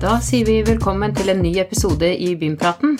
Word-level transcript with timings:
Da 0.00 0.14
sier 0.24 0.46
vi 0.48 0.54
velkommen 0.64 1.12
til 1.12 1.28
en 1.28 1.42
ny 1.44 1.50
episode 1.60 2.08
i 2.08 2.30
Bympraten. 2.40 2.94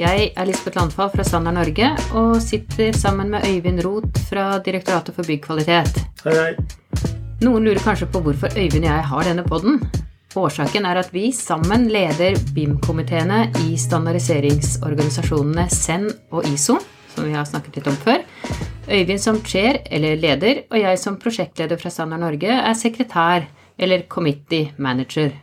Jeg 0.00 0.30
er 0.32 0.46
Lisbeth 0.48 0.78
Landfall 0.78 1.10
fra 1.12 1.24
Standard 1.26 1.58
Norge 1.58 1.90
og 2.16 2.38
sitter 2.40 2.94
sammen 2.96 3.28
med 3.34 3.42
Øyvind 3.44 3.82
Roth 3.84 4.22
fra 4.30 4.46
Direktoratet 4.64 5.12
for 5.12 5.28
byggkvalitet. 5.28 5.98
Hei, 6.24 6.32
hei. 6.38 7.02
Noen 7.44 7.66
lurer 7.68 7.82
kanskje 7.84 8.08
på 8.08 8.22
hvorfor 8.24 8.56
Øyvind 8.56 8.86
og 8.86 8.88
jeg 8.88 9.04
har 9.10 9.28
denne 9.28 9.44
podden. 9.44 9.76
Årsaken 10.40 10.86
er 10.88 11.00
at 11.02 11.10
vi 11.12 11.26
sammen 11.36 11.84
leder 11.92 12.38
BIM-komiteene 12.56 13.42
i 13.66 13.76
standardiseringsorganisasjonene 13.82 15.66
SEN 15.74 16.06
og 16.32 16.48
ISO, 16.48 16.78
som 17.12 17.26
vi 17.28 17.34
har 17.36 17.44
snakket 17.50 17.76
litt 17.76 17.90
om 17.92 17.98
før. 18.06 18.24
Øyvind 18.88 19.20
som 19.20 19.42
chair, 19.44 19.82
eller 19.84 20.16
leder, 20.16 20.62
og 20.72 20.80
jeg 20.80 21.02
som 21.04 21.20
prosjektleder 21.20 21.76
fra 21.76 21.92
Standard 21.92 22.24
Norge 22.24 22.56
er 22.56 22.80
sekretær, 22.86 23.44
eller 23.76 24.08
committee 24.08 24.72
manager. 24.78 25.36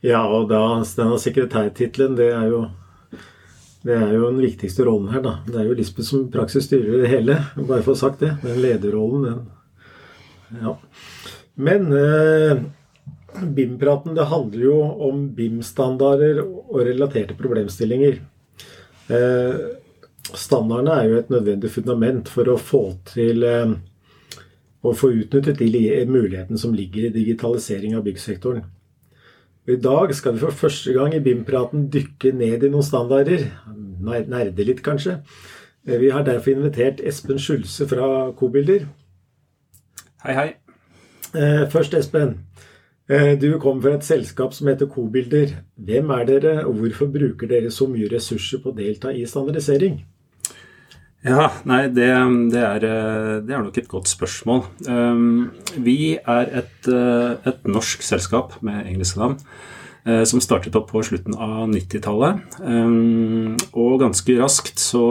Ja, 0.00 0.22
og 0.24 0.48
da, 0.48 0.60
denne 0.96 1.18
sekretærtittelen, 1.20 2.16
det 2.16 2.30
er 2.32 2.46
jo 2.48 2.60
det 3.80 3.96
er 3.96 4.10
jo 4.12 4.26
den 4.26 4.42
viktigste 4.44 4.84
rollen 4.84 5.08
her, 5.08 5.22
da. 5.24 5.38
Det 5.46 5.56
er 5.56 5.70
jo 5.70 5.76
Lisbeth 5.78 6.08
som 6.10 6.26
praksis 6.32 6.66
styrer 6.68 7.00
det 7.00 7.08
hele. 7.08 7.38
Bare 7.56 7.80
for 7.80 7.94
å 7.94 7.96
ha 7.96 8.00
sagt 8.02 8.20
det. 8.20 8.34
Den 8.42 8.60
lederrollen, 8.60 9.24
den 9.24 10.60
Ja. 10.60 10.74
Men 11.54 11.92
eh, 11.92 12.60
BIM-praten, 13.40 14.14
det 14.14 14.28
handler 14.28 14.64
jo 14.64 14.80
om 15.08 15.22
BIM-standarder 15.36 16.42
og 16.44 16.80
relaterte 16.84 17.36
problemstillinger. 17.38 18.18
Eh, 19.08 19.60
standardene 20.34 20.96
er 20.98 21.08
jo 21.08 21.20
et 21.20 21.32
nødvendig 21.32 21.70
fundament 21.72 22.28
for 22.28 22.52
å 22.52 22.58
få 22.60 22.82
til 23.12 23.46
eh, 23.48 23.72
å 24.80 24.92
få 24.96 25.12
utnyttet 25.22 25.60
de 25.60 26.04
mulighetene 26.08 26.60
som 26.60 26.76
ligger 26.76 27.08
i 27.08 27.14
digitalisering 27.16 27.96
av 27.96 28.04
byggsektoren. 28.04 28.68
I 29.68 29.76
dag 29.76 30.14
skal 30.14 30.32
vi 30.32 30.40
for 30.40 30.56
første 30.56 30.92
gang 30.96 31.14
i 31.14 31.20
BIM-praten 31.20 31.90
dykke 31.92 32.32
ned 32.32 32.64
i 32.64 32.70
noen 32.72 32.84
standarder. 32.84 33.44
Nerde 34.00 34.64
litt, 34.64 34.80
kanskje. 34.84 35.18
Vi 35.84 36.08
har 36.12 36.24
derfor 36.24 36.54
invitert 36.54 37.02
Espen 37.04 37.38
Skjulse 37.38 37.86
fra 37.88 38.30
Kobilder. 38.36 38.86
Hei, 40.24 40.32
hei. 40.36 40.48
Eh, 41.36 41.66
først, 41.72 41.94
Espen. 41.94 42.38
Eh, 43.08 43.34
du 43.40 43.58
kommer 43.58 43.82
fra 43.82 43.94
et 43.98 44.04
selskap 44.04 44.56
som 44.56 44.68
heter 44.68 44.88
Kobilder. 44.88 45.52
Hvem 45.76 46.10
er 46.16 46.24
dere, 46.24 46.54
og 46.66 46.80
hvorfor 46.80 47.12
bruker 47.12 47.48
dere 47.48 47.70
så 47.70 47.88
mye 47.88 48.08
ressurser 48.12 48.62
på 48.64 48.72
å 48.72 48.76
delta 48.76 49.12
i 49.12 49.26
standardisering? 49.28 50.00
Ja, 51.20 51.50
nei, 51.68 51.82
det, 51.92 52.06
det, 52.48 52.60
er, 52.64 52.84
det, 53.44 53.52
er, 53.52 53.60
nok 53.60 53.76
et 53.76 53.90
godt 53.92 54.08
spørsmål. 54.08 54.62
Um, 54.88 55.50
vi 55.76 56.16
er 56.16 56.52
et, 56.62 56.78
uh, 56.88 57.36
et 57.44 57.66
norsk 57.68 58.00
selskap 58.00 58.54
med 58.64 58.88
engelske 58.88 59.20
navn 59.20 59.34
uh, 60.08 60.22
som 60.24 60.40
startet 60.40 60.78
opp 60.80 60.88
på 60.94 61.02
slutten 61.04 61.36
av 61.36 61.66
90-tallet. 61.74 62.40
Um, 62.64 63.58
og 63.76 63.98
ganske 64.00 64.38
raskt 64.40 64.80
så, 64.80 65.04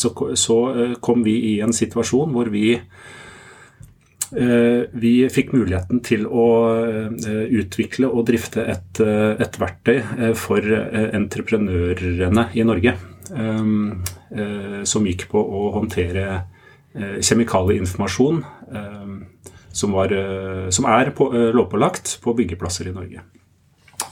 så, 0.00 0.14
så, 0.46 0.56
kom 1.04 1.26
vi 1.28 1.36
i 1.50 1.58
en 1.64 1.76
situasjon 1.76 2.32
hvor 2.32 2.52
vi 2.52 2.78
vi 4.32 5.10
fikk 5.28 5.50
muligheten 5.52 5.98
til 6.00 6.22
å 6.24 6.46
utvikle 7.52 8.08
og 8.08 8.24
drifte 8.30 8.62
et, 8.64 9.00
et 9.04 9.58
verktøy 9.60 9.98
for 10.40 10.64
entreprenørene 10.64 12.46
i 12.56 12.64
Norge. 12.64 12.94
Um, 13.28 14.00
som 14.88 15.06
gikk 15.06 15.26
på 15.32 15.40
å 15.40 15.62
håndtere 15.74 16.26
uh, 16.32 17.18
kjemikalieinformasjon 17.20 18.42
um, 18.72 19.18
som, 19.72 19.94
var, 19.96 20.12
som, 20.72 20.86
er 20.88 21.10
på, 21.16 21.30
lovpålagt 21.32 22.18
på 22.20 22.34
byggeplasser 22.36 22.90
i 22.90 22.92
Norge. 22.92 23.22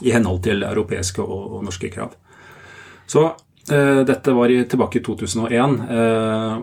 I 0.01 0.13
henhold 0.15 0.41
til 0.47 0.65
europeiske 0.65 1.21
og, 1.21 1.43
og 1.57 1.65
norske 1.67 1.91
krav. 1.93 2.15
Så 3.05 3.27
dette 3.69 4.33
var 4.33 4.49
tilbake 4.49 4.97
i 4.97 5.03
2001, 5.05 5.75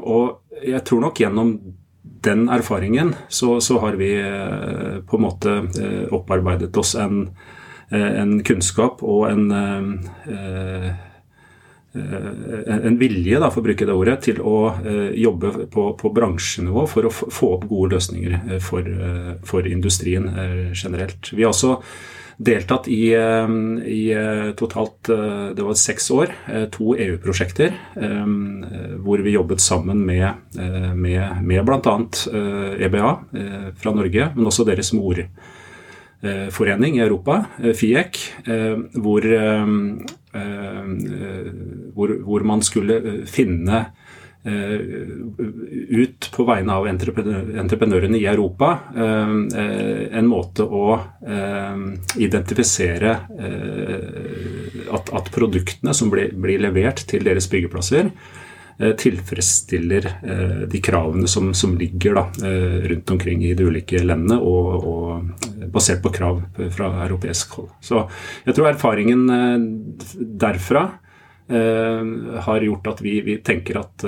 og 0.02 0.58
jeg 0.66 0.80
tror 0.82 1.04
nok 1.04 1.20
gjennom 1.22 1.52
den 2.26 2.48
erfaringen 2.50 3.12
så, 3.30 3.60
så 3.62 3.78
har 3.84 3.94
vi 4.00 4.10
på 5.06 5.20
en 5.20 5.22
måte 5.22 5.54
opparbeidet 6.10 6.74
oss 6.82 6.96
en, 6.98 7.28
en 7.94 8.34
kunnskap 8.42 9.06
og 9.06 9.28
en 9.30 9.46
Eh, 10.28 10.90
en 11.94 12.98
vilje 13.00 13.38
da, 13.40 13.48
for 13.50 13.62
å 13.62 13.68
bruke 13.68 13.86
det 13.88 13.96
ordet, 13.96 14.18
til 14.28 14.42
å 14.44 14.58
eh, 14.82 15.16
jobbe 15.22 15.68
på, 15.72 15.88
på 15.98 16.12
bransjenivå 16.14 16.84
for 16.90 17.08
å 17.08 17.12
få 17.12 17.54
opp 17.56 17.66
gode 17.70 17.96
løsninger 17.96 18.36
eh, 18.38 18.60
for, 18.62 18.86
for 19.48 19.66
industrien 19.68 20.28
generelt. 20.76 21.32
Vi 21.32 21.44
har 21.46 21.54
også 21.54 21.78
deltatt 22.38 22.86
i, 22.92 23.10
i, 23.10 24.02
totalt 24.54 25.08
det 25.58 25.64
var 25.66 25.74
seks 25.74 26.04
år, 26.14 26.30
to 26.70 26.92
EU-prosjekter, 26.94 27.72
hvor 29.02 29.24
vi 29.26 29.32
jobbet 29.34 29.58
sammen 29.58 30.04
med, 30.06 30.54
med, 30.94 31.40
med 31.42 31.66
bl.a. 31.66 31.96
EBA 32.78 33.10
fra 33.74 33.94
Norge, 33.96 34.28
men 34.36 34.52
også 34.52 34.68
deres 34.68 34.92
mor 34.94 35.18
Eh, 36.18 36.48
forening 36.50 36.96
i 36.96 37.00
Europa, 37.00 37.44
FIEK, 37.74 38.18
eh, 38.46 38.78
hvor, 38.98 39.22
hvor, 41.98 42.14
hvor 42.24 42.46
man 42.46 42.62
skulle 42.64 43.26
finne 43.28 43.88
ut 44.48 46.28
på 46.32 46.44
vegne 46.46 46.72
av 46.72 46.86
entreprenørene 46.88 48.16
i 48.16 48.28
Europa 48.30 48.68
en 48.94 50.28
måte 50.30 50.62
å 50.62 50.94
identifisere 52.22 53.16
at, 54.94 55.32
produktene 55.34 55.92
som 55.92 56.14
blir, 56.14 56.62
levert 56.62 57.02
til 57.10 57.26
deres 57.26 57.50
byggeplasser, 57.50 58.08
Eh, 58.80 58.92
tilfredsstiller 58.94 60.04
eh, 60.22 60.68
de 60.70 60.80
kravene 60.80 61.26
som, 61.26 61.74
ligger 61.78 62.16
eh, 62.16 62.84
rundt 62.88 63.10
omkring 63.10 63.42
i 63.44 63.54
de 63.58 63.64
ulike 63.66 63.98
landene, 64.04 64.38
og, 64.38 65.24
basert 65.68 65.98
på 66.02 66.12
krav 66.14 66.38
fra 66.72 66.92
europeisk 67.04 67.56
hold. 67.58 67.72
Så 67.82 68.04
jeg 68.46 68.54
tror 68.54 68.70
erfaringen 68.70 69.26
derfra 70.40 70.84
har 71.48 72.64
gjort 72.66 72.90
at 72.90 72.98
vi, 73.00 73.14
vi 73.24 73.38
tenker 73.40 73.78
at 73.80 74.02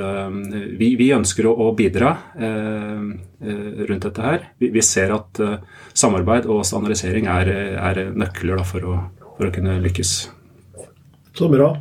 vi, 0.76 0.90
vi, 0.98 1.06
ønsker 1.16 1.46
å, 1.48 1.70
bidra 1.72 2.10
rundt 2.36 4.04
dette 4.04 4.26
her. 4.26 4.44
Vi, 4.60 4.68
vi 4.74 4.82
ser 4.84 5.14
at 5.16 5.40
samarbeid 5.96 6.44
og 6.52 6.60
standardisering 6.68 7.30
er, 7.32 7.52
er 7.80 8.02
nøkler 8.12 8.60
for, 8.68 8.84
å, 8.84 8.98
for 9.38 9.48
å 9.48 9.54
kunne 9.56 9.78
lykkes. 9.80 10.12
Så 11.32 11.48
bra. 11.48 11.72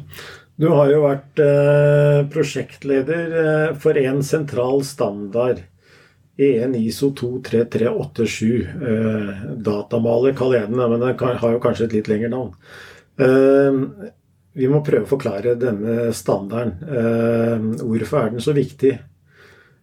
Du 0.60 0.68
har 0.74 0.90
jo 0.92 1.04
vært 1.06 1.40
eh, 1.40 2.22
prosjektleder 2.34 3.36
eh, 3.42 3.68
for 3.80 3.96
en 4.02 4.18
sentral 4.28 4.82
standard. 4.84 5.62
EN 6.40 6.76
ISO 6.76 7.14
23387. 7.16 8.50
Eh, 8.68 9.30
datamaler 9.64 10.36
kaller 10.36 10.62
jeg 10.62 10.72
den, 10.74 10.82
men 10.84 11.00
den 11.00 11.40
har 11.44 11.56
jo 11.56 11.62
kanskje 11.64 11.88
et 11.88 11.96
litt 12.00 12.12
lengre 12.12 12.32
navn. 12.34 12.52
Vi 14.60 14.68
må 14.68 14.82
prøve 14.84 15.08
å 15.08 15.10
forklare 15.10 15.56
denne 15.60 16.10
standarden. 16.16 16.74
Eh, 16.84 17.58
hvorfor 17.80 18.20
er 18.20 18.34
den 18.34 18.44
så 18.44 18.56
viktig? 18.56 18.92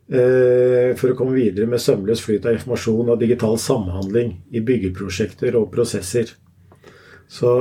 Eh, 0.06 0.92
for 1.00 1.10
å 1.10 1.16
komme 1.18 1.34
videre 1.34 1.66
med 1.66 1.82
sømløs 1.82 2.20
flyt 2.22 2.44
av 2.46 2.54
informasjon 2.58 3.08
og 3.10 3.22
digital 3.22 3.56
samhandling 3.58 4.36
i 4.54 4.62
byggeprosjekter 4.62 5.56
og 5.58 5.72
prosesser. 5.72 6.34
Så 7.26 7.56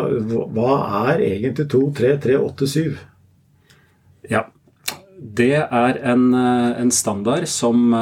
hva 0.54 0.76
er 1.10 1.24
egentlig 1.26 1.66
23387? 1.72 3.00
Ja, 4.30 4.44
det 5.18 5.56
er 5.64 6.00
en, 6.04 6.28
eh, 6.34 6.82
en 6.84 6.92
standard 6.92 7.48
som 7.50 7.96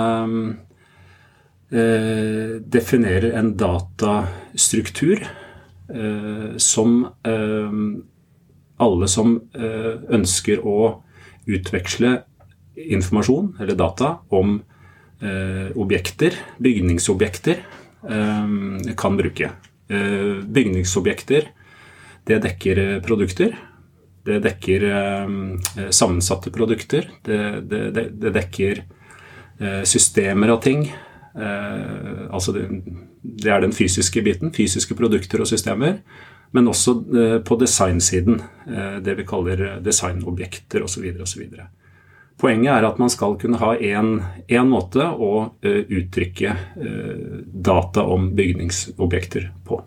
eh, 1.71 2.59
definerer 2.75 3.31
en 3.39 3.53
datastruktur 3.57 5.23
eh, 5.23 6.57
som 6.57 7.05
eh, 7.23 7.71
alle 8.83 9.09
som 9.11 9.35
eh, 9.55 9.95
ønsker 10.13 10.61
å 10.67 10.77
utveksle 11.47 12.17
informasjon 12.73 13.55
eller 13.61 13.77
data 13.77 14.17
om 14.33 14.61
objekter, 15.79 16.33
bygningsobjekter, 16.59 17.61
kan 18.99 19.13
bruke. 19.15 19.47
Bygningsobjekter 19.87 21.45
det 22.27 22.39
dekker 22.43 22.81
produkter. 23.03 23.55
Det 24.23 24.39
dekker 24.39 24.83
eh, 24.87 25.89
sammensatte 25.91 26.51
produkter. 26.55 27.09
Det, 27.25 27.39
det, 27.67 28.05
det 28.15 28.31
dekker 28.37 28.83
eh, 29.59 29.81
systemer 29.83 30.53
av 30.55 30.61
ting. 30.63 30.85
Eh, 31.35 32.21
altså 32.31 32.55
det, 32.55 32.69
det, 33.19 33.49
er 33.51 33.65
den 33.65 33.75
fysiske 33.75 34.23
biten. 34.23 34.53
Fysiske 34.55 34.95
produkter 34.95 35.43
og 35.43 35.51
systemer. 35.51 35.99
Men 36.53 36.69
også 36.69 36.97
eh, 37.17 37.37
på 37.45 37.57
designsiden. 37.61 38.41
Eh, 38.67 38.99
det 39.05 39.17
vi 39.19 39.27
kaller 39.27 39.79
designobjekter 39.83 40.85
osv. 40.85 41.07
osv. 41.25 41.47
Poenget 42.41 42.73
er 42.73 42.89
at 42.89 42.99
man 43.01 43.11
skal 43.13 43.37
kunne 43.41 43.61
ha 43.61 43.75
én 43.77 44.67
måte 44.67 45.05
å 45.05 45.33
uttrykke 45.63 46.55
data 47.53 48.03
om 48.09 48.31
bygningsobjekter 48.35 49.51
på. 49.63 49.77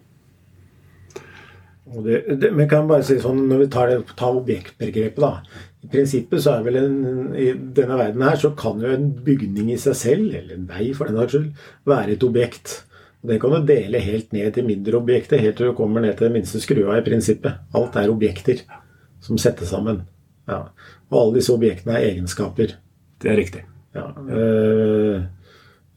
Det, 1.86 2.34
det, 2.40 2.50
men 2.50 2.66
kan 2.68 2.88
bare 2.90 3.04
si 3.06 3.14
sånn, 3.22 3.44
Når 3.46 3.60
vi 3.60 3.66
tar, 3.70 3.92
tar 4.18 4.38
objektbegrepet, 4.40 5.22
da. 5.22 5.62
I 5.86 5.90
prinsippet 5.92 6.42
så 6.42 6.56
er 6.56 6.64
vel 6.66 6.80
en, 6.80 6.96
I 7.38 7.52
denne 7.54 7.98
verden 8.00 8.24
her 8.26 8.40
så 8.42 8.50
kan 8.58 8.82
jo 8.82 8.90
en 8.90 9.12
bygning 9.26 9.70
i 9.70 9.78
seg 9.78 9.94
selv, 9.98 10.32
eller 10.34 10.56
en 10.56 10.66
vei 10.66 10.90
for 10.96 11.06
den 11.06 11.20
saks 11.20 11.36
skyld, 11.36 11.68
være 11.86 12.16
et 12.16 12.26
objekt. 12.26 12.74
Det 13.26 13.38
kan 13.43 13.55
du 13.55 13.69
dele 13.69 14.02
helt 14.02 14.34
ned 14.34 14.52
til 14.55 14.67
mindre 14.67 14.99
objekter, 15.00 15.40
helt 15.43 15.56
til 15.58 15.70
du 15.70 15.76
kommer 15.76 16.05
ned 16.05 16.14
til 16.17 16.28
den 16.28 16.37
minste 16.38 16.61
skrua 16.62 16.99
i 16.99 17.06
prinsippet. 17.06 17.62
Alt 17.75 17.96
er 17.99 18.12
objekter 18.12 18.62
som 19.25 19.38
settes 19.40 19.73
sammen. 19.73 20.05
Ja. 20.46 20.67
Og 21.11 21.20
alle 21.20 21.38
disse 21.40 21.55
objektene 21.55 21.96
er 21.96 22.11
egenskaper. 22.12 22.76
Det 23.23 23.32
er 23.32 23.40
riktig. 23.40 23.64
Ja, 23.96 24.11
øh, 24.28 25.23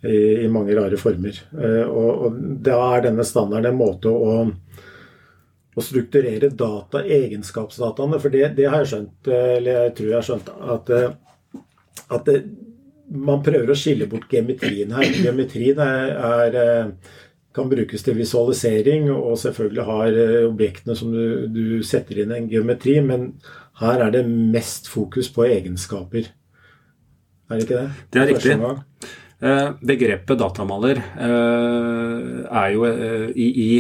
i, 0.08 0.18
i, 0.46 0.48
mange 0.48 0.76
rare 0.78 0.98
former. 0.98 1.36
Uh, 1.52 1.90
og, 1.90 2.10
og, 2.24 2.38
da 2.64 2.78
er 2.94 3.10
denne 3.10 3.26
standarden 3.28 3.74
en 3.74 3.80
måte 3.80 4.12
å, 4.14 4.46
å 5.76 5.84
strukturere 5.84 6.52
data, 6.56 7.04
egenskapsdataene 7.04 8.22
For 8.24 8.31
det, 8.31 8.54
det, 8.56 8.70
har 8.72 8.86
jeg 8.86 8.92
skjønt, 8.94 9.31
eller 9.36 9.84
jeg 9.84 9.96
tror 9.98 10.10
jeg 10.10 10.18
har 10.18 10.30
skjønt, 10.30 10.54
at, 10.76 10.94
at 12.16 12.31
det, 12.31 12.38
man 13.10 13.42
prøver 13.46 13.72
å 13.72 13.78
skille 13.78 14.08
bort 14.10 14.30
geometrien 14.32 14.92
her. 14.96 15.08
Geometrien 15.24 15.82
er, 15.84 16.12
er, 16.58 16.92
kan 17.56 17.72
brukes 17.72 18.06
til 18.06 18.18
visualisering, 18.20 19.10
og 19.14 19.40
selvfølgelig 19.42 19.88
har 19.88 20.20
objektene 20.50 20.98
som 20.98 21.14
du, 21.14 21.48
du 21.52 21.64
setter 21.86 22.22
inn 22.24 22.36
en 22.36 22.52
geometri, 22.52 23.00
men 23.06 23.32
her 23.80 24.04
er 24.06 24.14
det 24.14 24.26
mest 24.28 24.92
fokus 24.92 25.32
på 25.34 25.48
egenskaper. 25.48 26.30
Er 27.50 27.58
det 27.58 27.66
ikke 27.66 27.80
det? 27.80 28.06
Det 28.14 28.22
er 28.22 28.32
riktig. 28.34 28.58
Eh, 29.40 29.70
begrepet 29.88 30.36
datamaler 30.36 30.98
eh, 31.00 32.24
er 32.44 32.74
jo 32.74 32.82
eh, 32.84 33.30
i, 33.40 33.46
i, 33.48 33.78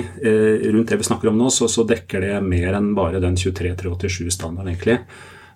Rundt 0.71 0.93
det 0.93 1.01
vi 1.01 1.07
snakker 1.09 1.33
om 1.33 1.35
nå, 1.35 1.49
så, 1.51 1.67
så 1.67 1.83
dekker 1.83 2.23
det 2.23 2.37
mer 2.45 2.77
enn 2.77 2.93
bare 2.95 3.19
den 3.19 3.35
23387-standarden, 3.35 4.71
egentlig. 4.71 4.95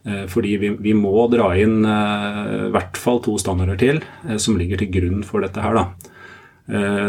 Fordi 0.03 0.57
vi, 0.59 0.69
vi, 0.83 0.91
må 0.97 1.27
dra 1.31 1.53
inn 1.55 1.85
i 1.87 2.71
hvert 2.75 2.97
fall 2.99 3.21
to 3.23 3.37
standarder 3.39 3.77
til 3.79 4.01
som 4.35 4.57
ligger 4.59 4.81
til 4.81 4.89
grunn 4.91 5.21
for 5.23 5.39
dette 5.45 5.63
her. 5.63 5.77
da. 5.77 5.85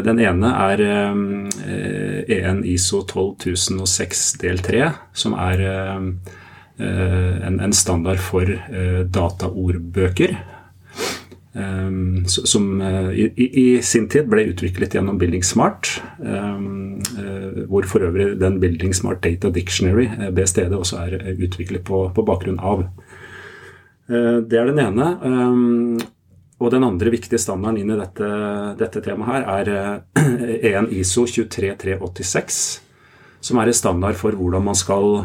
Den 0.07 0.21
ene 0.23 0.53
er 0.71 0.83
EN 2.39 2.63
ISO 2.71 3.03
12006 3.03 4.23
del 4.45 4.63
3, 4.63 4.85
som 5.11 5.35
er 5.35 5.65
en, 5.67 7.59
en 7.59 7.75
standard 7.75 8.23
for 8.23 8.47
dataordbøker. 9.19 10.39
Um, 11.57 12.25
som 12.27 12.81
uh, 12.81 13.13
i, 13.15 13.31
i, 13.37 13.83
sin 13.83 14.09
tid 14.11 14.27
ble 14.27 14.49
utviklet 14.51 14.97
gjennom 14.97 15.21
Building 15.21 15.45
Smart. 15.47 15.87
Um, 16.19 16.97
uh, 17.15 17.61
hvor 17.71 17.87
for 17.87 18.03
øvrig 18.03 18.33
den 18.41 18.57
Building 18.63 18.95
Smart 18.95 19.21
Data 19.23 19.53
Dictionary, 19.55 20.09
uh, 20.19 20.33
BSTD, 20.35 20.75
også 20.75 21.05
er 21.05 21.37
utviklet 21.39 21.85
på, 21.87 22.09
på 22.15 22.25
bakgrunn 22.27 22.59
av. 22.59 22.83
det 24.05 24.59
er 24.59 24.67
den 24.69 24.81
ene. 24.83 25.07
Um, 25.23 26.01
og 26.59 26.73
den 26.75 26.85
andre 26.85 27.13
viktige 27.13 27.39
standarden 27.39 27.79
inn 27.81 27.93
i 27.95 28.01
dette, 28.01 28.31
dette 28.79 29.03
temaet 29.05 29.47
her 29.47 29.71
er 29.71 29.71
EN 30.75 30.91
ISO 30.93 31.25
23386, 31.27 32.59
som 33.41 33.61
er 33.63 33.71
en 33.71 33.79
standard 33.79 34.19
for 34.19 34.37
hvordan 34.37 34.65
man 34.67 34.77
skal 34.79 35.23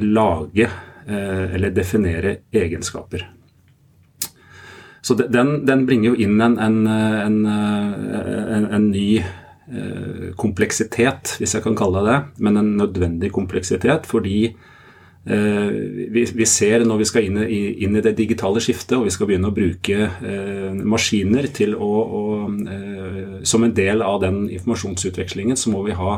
lage 0.00 0.68
eller 1.04 1.74
definere 1.74 2.38
egenskaper. 2.54 3.26
Så 5.04 5.14
den, 5.18 5.58
den, 5.68 5.84
bringer 5.84 6.14
jo 6.14 6.20
inn 6.24 6.40
en, 6.40 6.54
en, 6.56 6.78
en, 6.88 8.68
en 8.72 8.86
ny 8.88 9.18
eh, 9.20 10.30
kompleksitet, 10.40 11.34
hvis 11.40 11.52
jeg 11.56 11.64
kan 11.66 11.76
kalle 11.76 12.00
det 12.06 12.14
det, 12.14 12.44
men 12.46 12.56
en 12.56 12.70
nødvendig 12.78 13.28
kompleksitet. 13.34 14.08
Fordi 14.08 14.38
eh, 14.48 15.76
vi, 16.14 16.24
vi, 16.24 16.46
ser 16.48 16.86
når 16.88 17.02
vi 17.02 17.08
skal 17.10 17.28
inn 17.28 17.36
i, 17.44 17.60
inn 17.84 17.98
i, 18.00 18.04
det 18.06 18.14
digitale 18.16 18.64
skiftet, 18.64 18.96
og 18.96 19.04
vi 19.10 19.12
skal 19.12 19.28
begynne 19.28 19.52
å 19.52 19.56
bruke 19.56 20.08
eh, 20.08 20.72
maskiner 20.72 21.50
til 21.52 21.76
å, 21.76 21.92
å 21.92 22.24
eh, 22.48 23.20
Som 23.44 23.68
en 23.68 23.76
del 23.76 24.00
av 24.00 24.22
den 24.24 24.46
informasjonsutvekslingen, 24.48 25.60
så 25.60 25.68
må 25.74 25.84
vi 25.84 26.00
ha 26.00 26.16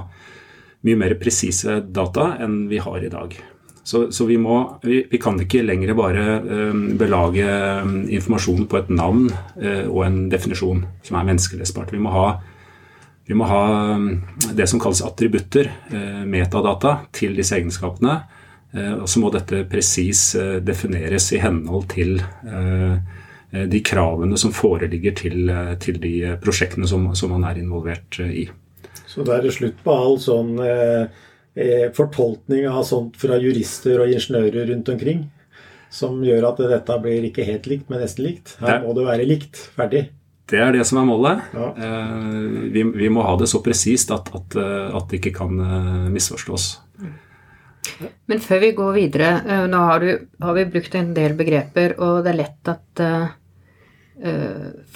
mye 0.87 1.03
mer 1.03 1.19
presise 1.19 1.81
data 1.83 2.37
enn 2.38 2.69
vi 2.71 2.79
har 2.79 3.03
i 3.03 3.11
dag. 3.11 3.35
Så, 3.87 4.12
så 4.12 4.25
vi, 4.27 4.35
må, 4.38 4.79
vi, 4.83 5.05
vi, 5.11 5.19
kan 5.23 5.37
ikke 5.38 5.62
lenger 5.62 5.93
bare 5.94 6.23
uh, 6.43 6.79
belage 6.99 7.44
informasjonen 7.47 8.09
informasjon 8.17 8.65
på 8.67 8.79
et 8.81 8.88
navn 8.91 9.29
uh, 9.31 9.85
og 9.87 10.00
en 10.03 10.17
definisjon 10.33 10.81
som 11.06 11.19
er 11.21 11.29
menneskelesbart. 11.29 11.93
Vi 11.94 12.00
må 12.03 12.11
ha, 12.11 12.25
vi 13.31 13.37
må 13.38 13.47
ha 13.47 13.61
det 14.59 14.67
som 14.67 14.83
kalles 14.83 15.05
attributter, 15.06 15.71
metadata, 16.27 16.97
til 17.15 17.38
disse 17.38 17.55
egenskapene. 17.59 18.17
og 18.75 19.06
så 19.09 19.21
må 19.23 19.31
dette 19.35 19.62
presis 19.71 20.37
defineres 20.62 21.31
i 21.33 21.41
henhold 21.43 21.87
til 21.91 22.21
de 23.50 23.81
kravene 23.87 24.38
som 24.38 24.55
foreligger 24.55 25.15
til, 25.19 25.50
til 25.83 25.99
de 26.03 26.15
prosjektene 26.43 26.87
som, 26.87 27.09
som, 27.15 27.35
man 27.35 27.47
er 27.50 27.62
involvert 27.62 28.19
i. 28.23 28.49
Så 29.06 29.27
da 29.27 29.38
er 29.38 29.47
det 29.47 29.55
slutt 29.56 29.79
på 29.83 29.94
all 29.94 30.21
sånn 30.23 30.55
eh 30.62 31.06
Eh, 31.06 31.25
fortolkning 31.97 32.67
av 32.69 32.82
sånt 32.85 33.17
fra 33.17 33.38
jurister 33.41 34.03
og 34.03 34.12
ingeniører 34.12 34.69
rundt 34.73 34.91
omkring. 34.93 35.25
Som 35.93 36.19
gjør 36.26 36.50
at 36.50 36.61
dette 36.69 36.99
blir 37.00 37.25
ikke 37.31 37.47
helt 37.47 37.67
likt, 37.70 37.88
men 37.88 38.03
nesten 38.03 38.26
likt. 38.26 38.56
Her 38.61 38.82
må 38.85 38.93
det 38.97 39.06
være 39.06 39.29
likt. 39.29 39.61
Ferdig. 39.76 40.08
Det 40.47 40.58
er 40.62 40.75
det 40.76 40.85
som 40.87 41.00
er 41.00 41.06
målet. 41.08 41.47
Ja. 41.56 41.70
Eh, 41.75 42.67
vi, 42.75 42.85
vi, 42.94 43.08
må 43.11 43.25
ha 43.26 43.35
det 43.38 43.49
så 43.50 43.62
presist 43.64 44.12
at, 44.14 44.29
at, 44.35 44.58
eh, 44.61 44.93
at, 44.94 45.08
det 45.11 45.19
ikke 45.19 45.35
kan 45.41 45.56
misforstås. 46.12 46.69
Men 48.31 48.43
før 48.43 48.62
vi 48.62 48.70
går 48.76 48.94
videre, 48.97 49.31
nå 49.70 49.81
har, 49.88 50.02
du, 50.02 50.29
har, 50.43 50.55
vi 50.59 50.69
brukt 50.70 50.94
en 50.99 51.12
del 51.17 51.35
begreper, 51.38 51.97
og 52.02 52.25
det 52.26 52.32
er 52.32 52.41
lett 52.43 52.70
at 52.73 53.02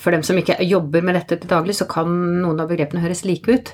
for 0.01 0.17
dem 0.17 0.25
som 0.27 0.39
ikke 0.41 0.57
jobber 0.65 1.05
med 1.07 1.15
dette 1.19 1.39
til 1.39 1.51
daglig, 1.51 1.77
så 1.79 1.87
kan 1.89 2.11
noen 2.41 2.63
av 2.63 2.71
begrepene 2.71 3.03
høres 3.05 3.23
like 3.29 3.53
ut. 3.53 3.73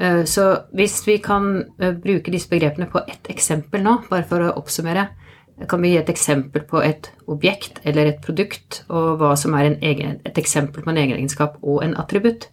Eh, 0.00 0.24
så 0.24 0.46
hvis 0.74 0.98
vi 1.06 1.18
kan 1.22 1.64
eh, 1.78 1.92
bruke 1.92 2.32
disse 2.34 2.50
begrepene 2.50 2.88
på 2.90 3.04
ett 3.08 3.30
eksempel 3.30 3.84
nå, 3.84 4.00
bare 4.10 4.26
for 4.28 4.42
å 4.42 4.54
oppsummere, 4.58 5.08
kan 5.70 5.82
vi 5.82 5.92
gi 5.92 6.00
et 6.00 6.10
eksempel 6.10 6.64
på 6.66 6.80
et 6.82 7.12
objekt 7.30 7.78
eller 7.86 8.10
et 8.10 8.20
produkt, 8.24 8.82
og 8.90 9.20
hva 9.20 9.36
som 9.38 9.54
er 9.54 9.76
egen, 9.78 10.18
et 10.26 10.38
eksempel 10.40 10.82
på 10.82 10.90
en 10.90 10.98
egenegenskap 10.98 11.60
og 11.62 11.84
en 11.86 11.94
attributt? 12.00 12.48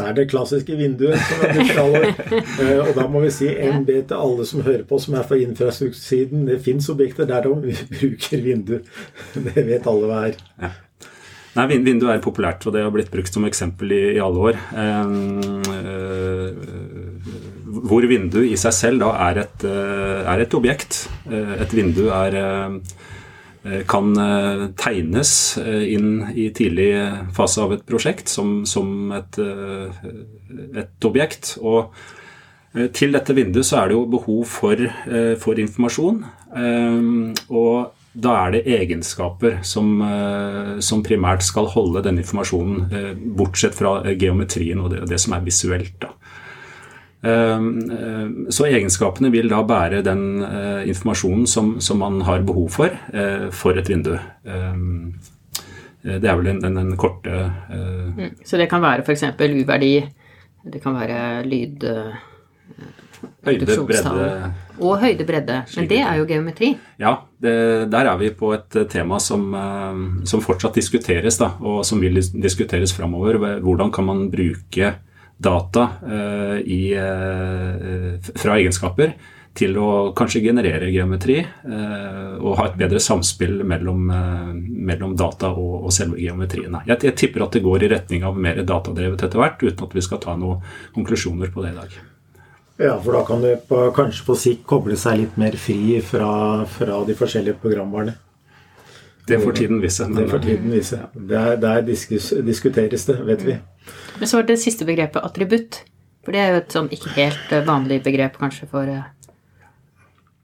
Det 0.00 0.06
er 0.08 0.14
det 0.16 0.30
klassiske 0.30 0.76
vinduet 0.78 1.20
som 1.20 1.42
er 1.44 1.54
brukt 1.58 1.80
alle 1.82 2.00
år. 2.00 2.12
Eh, 2.60 2.78
og 2.78 2.94
da 2.96 3.06
må 3.10 3.20
vi 3.24 3.32
si 3.34 3.48
MB 3.48 3.88
til 4.08 4.16
alle 4.16 4.46
som 4.48 4.62
hører 4.64 4.84
på, 4.88 4.98
som 5.02 5.16
er 5.18 5.26
fra 5.28 5.36
infrastruktursiden. 5.40 6.46
Det 6.48 6.60
fins 6.64 6.88
objekter 6.92 7.28
der 7.28 7.44
de 7.44 7.74
bruker 7.98 8.44
vindu. 8.44 8.78
Det 9.34 9.66
vet 9.66 9.88
alle 9.90 10.08
hva 10.08 10.22
er. 10.30 10.38
Nei, 11.50 11.66
Vinduet 11.82 12.12
er 12.14 12.22
populært, 12.22 12.62
og 12.68 12.74
det 12.76 12.84
har 12.84 12.92
blitt 12.94 13.10
brukt 13.10 13.34
som 13.34 13.46
eksempel 13.48 13.90
i, 13.90 14.02
i 14.14 14.20
alle 14.22 14.50
år. 14.50 14.58
Eh, 14.70 15.06
eh, 15.74 16.50
hvor 17.90 18.06
vindu 18.06 18.38
i 18.44 18.58
seg 18.60 18.74
selv 18.76 19.02
da 19.02 19.10
er 19.30 19.42
et, 19.42 19.64
eh, 19.66 20.20
er 20.30 20.44
et 20.44 20.54
objekt. 20.54 21.08
Et 21.30 21.74
vindu 21.74 22.06
er, 22.14 22.38
kan 23.90 24.06
tegnes 24.80 25.32
inn 25.60 26.22
i 26.32 26.46
tidlig 26.56 26.88
fase 27.36 27.60
av 27.60 27.74
et 27.76 27.84
prosjekt 27.84 28.30
som, 28.32 28.62
som 28.64 29.12
et, 29.12 29.36
et, 30.80 30.96
objekt. 31.04 31.58
Og 31.60 31.92
til 32.96 33.12
dette 33.12 33.36
vinduet 33.36 33.68
så 33.68 33.82
er 33.82 33.90
det 33.90 33.98
jo 33.98 34.06
behov 34.16 34.46
for, 34.48 34.80
for 35.42 35.60
informasjon. 35.60 36.24
og 37.50 37.99
da 38.12 38.32
er 38.44 38.54
det 38.56 38.66
egenskaper 38.66 39.60
som, 39.62 40.00
eh, 40.02 40.78
som, 40.82 41.02
primært 41.02 41.44
skal 41.46 41.68
holde 41.70 42.02
den 42.02 42.18
informasjonen, 42.18 42.92
eh, 42.92 43.12
bortsett 43.14 43.76
fra 43.78 44.00
geometrien 44.18 44.80
og 44.80 44.90
det, 44.90 45.04
det 45.08 45.20
som 45.20 45.36
er 45.36 45.44
visuelt. 45.46 45.94
Da. 46.02 46.10
Ehm, 47.22 48.48
så 48.50 48.64
egenskapene 48.66 49.30
vil 49.30 49.48
da 49.48 49.60
bære 49.62 50.02
den 50.02 50.42
eh, 50.42 50.88
informasjonen 50.88 51.46
som, 51.46 51.76
som 51.80 52.00
man 52.00 52.22
har 52.22 52.40
behov 52.40 52.70
for 52.70 52.96
for 53.52 53.76
et 53.76 53.88
vindu. 53.88 54.16
Ehm, 54.46 55.14
det 56.02 56.24
er 56.24 56.36
vel 56.36 56.46
den, 56.46 56.62
den, 56.62 56.74
den 56.78 56.96
korte 56.96 57.52
mm. 57.68 58.40
Så 58.42 58.56
det 58.56 58.70
kan 58.70 58.80
være 58.80 59.04
f.eks. 59.04 59.22
uverdi, 59.36 60.00
det 60.64 60.80
kan 60.80 60.96
være 60.96 61.44
lyd 61.44 61.84
Høyde, 63.44 63.66
bredde 63.84 64.54
Og 64.80 64.96
høyde, 65.02 65.26
bredde. 65.28 65.60
Men 65.76 65.90
det 65.90 66.00
er 66.00 66.20
jo 66.20 66.26
geometri. 66.28 66.72
Ja, 67.00 67.16
det, 67.42 67.52
der 67.92 68.10
er 68.10 68.18
vi 68.20 68.32
på 68.36 68.54
et 68.56 68.80
tema 68.92 69.20
som, 69.20 69.50
eh, 69.54 70.00
som 70.28 70.42
fortsatt 70.44 70.78
diskuteres, 70.80 71.38
da, 71.40 71.52
og 71.60 71.84
som 71.88 72.00
vil 72.02 72.20
diskuteres 72.20 72.96
framover. 72.96 73.40
Hvordan 73.60 73.92
kan 73.94 74.08
man 74.08 74.26
bruke 74.32 74.94
data 75.40 75.88
uh, 76.04 76.58
i, 76.60 76.94
uh, 76.96 78.20
fra 78.36 78.58
egenskaper 78.58 79.14
til 79.56 79.74
å 79.80 80.12
kanskje 80.16 80.42
generere 80.44 80.90
geometri 80.92 81.38
uh, 81.40 82.36
og 82.38 82.58
ha 82.60 82.68
et 82.68 82.76
bedre 82.78 83.00
samspill 83.02 83.64
mellom, 83.66 84.04
mellom 84.60 85.16
data 85.18 85.50
og, 85.50 85.72
og, 85.80 85.90
selve 85.96 86.20
geometriene. 86.20 86.84
Jeg, 86.86 87.00
jeg 87.08 87.16
tipper 87.24 87.46
at 87.46 87.56
det 87.56 87.64
går 87.64 87.86
i 87.86 87.90
retning 87.96 88.28
av 88.28 88.38
mer 88.38 88.60
datadrevet 88.62 89.26
etter 89.26 89.40
hvert, 89.42 89.64
uten 89.64 89.88
at 89.88 89.96
vi 89.96 90.06
skal 90.06 90.22
ta 90.22 90.36
noen 90.38 90.62
konklusjoner 90.94 91.52
på 91.52 91.64
det 91.64 91.74
i 91.74 91.80
dag. 91.80 92.00
Ja, 92.80 92.94
for 93.04 93.12
da 93.12 93.20
kan 93.28 93.42
det 93.44 93.56
på, 93.68 93.78
kanskje 93.92 94.24
på 94.24 94.34
sikt 94.40 94.62
koble 94.68 94.96
seg 94.96 95.18
litt 95.20 95.38
mer 95.40 95.56
fri 95.60 95.98
fra, 96.04 96.30
fra 96.64 97.02
de 97.04 97.16
forskjellige 97.18 97.60
programvarene. 97.60 98.16
Det 99.28 99.38
får 99.42 99.52
tiden 99.58 99.82
vise. 99.82 100.06
Det 100.16 100.24
får 100.30 100.42
tiden 100.46 100.72
vise. 100.72 100.98
Der, 101.14 101.56
der 101.60 101.84
diskus, 101.86 102.32
diskuteres 102.46 103.04
det, 103.06 103.18
vet 103.28 103.44
vi. 103.46 103.58
Men 104.18 104.28
så 104.28 104.40
var 104.40 104.48
det 104.48 104.56
siste 104.62 104.88
begrepet 104.88 105.22
attributt. 105.22 105.82
For 106.24 106.34
det 106.36 106.40
er 106.40 106.50
jo 106.54 106.62
et 106.62 106.74
sånn 106.74 106.88
ikke 106.92 107.12
helt 107.16 107.52
eh, 107.54 107.64
vanlig 107.68 108.00
begrep 108.04 108.40
kanskje 108.40 108.66
for 108.72 108.88
eh, 108.88 109.06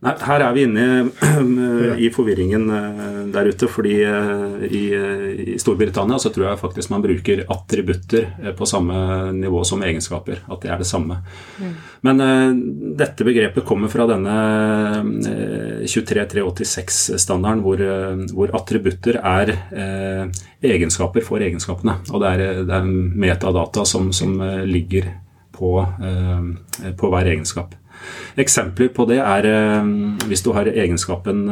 Nei, 0.07 0.13
her 0.23 0.43
er 0.45 0.53
vi 0.55 0.63
inne 0.67 0.85
i 2.05 2.09
forvirringen 2.15 2.69
eh, 2.71 3.23
der 3.35 3.49
ute, 3.51 3.67
fordi 3.71 3.95
eh, 4.07 4.67
i, 4.69 4.83
i 5.55 5.59
Storbritannia 5.59 6.19
så 6.23 6.31
tror 6.31 6.47
jeg 6.47 6.61
faktisk 6.61 6.93
man 6.93 7.03
bruker 7.03 7.43
attributter 7.51 8.29
eh, 8.39 8.53
på 8.57 8.69
samme 8.71 8.95
nivå 9.35 9.65
som 9.67 9.83
egenskaper. 9.83 10.45
At 10.47 10.63
det 10.63 10.71
er 10.71 10.79
det 10.83 10.87
samme. 10.87 11.19
Mm. 11.59 11.73
Men 12.07 12.15
dette 12.99 13.27
begrepet 13.27 13.67
kommer 13.67 13.91
fra 13.91 14.07
denne 14.07 14.35
23386-standarden, 15.89 17.63
hvor, 17.65 17.79
hvor, 18.31 18.53
attributter 18.55 19.19
er 19.19 19.51
egenskaper 20.63 21.25
for 21.27 21.43
egenskapene. 21.43 21.97
Og 22.13 22.23
det 22.23 22.29
er, 22.31 22.63
det 22.69 22.75
er 22.77 22.87
metadata 23.27 23.83
som, 23.89 24.13
som 24.15 24.39
ligger 24.69 25.11
på, 25.57 25.73
på 27.01 27.11
hver 27.11 27.33
egenskap. 27.33 27.75
Eksempler 28.37 28.91
på 28.93 29.07
det 29.09 29.19
er 29.23 29.49
eh, 29.49 29.91
hvis 30.29 30.45
du 30.45 30.53
har 30.57 30.69
egenskapen 30.69 31.47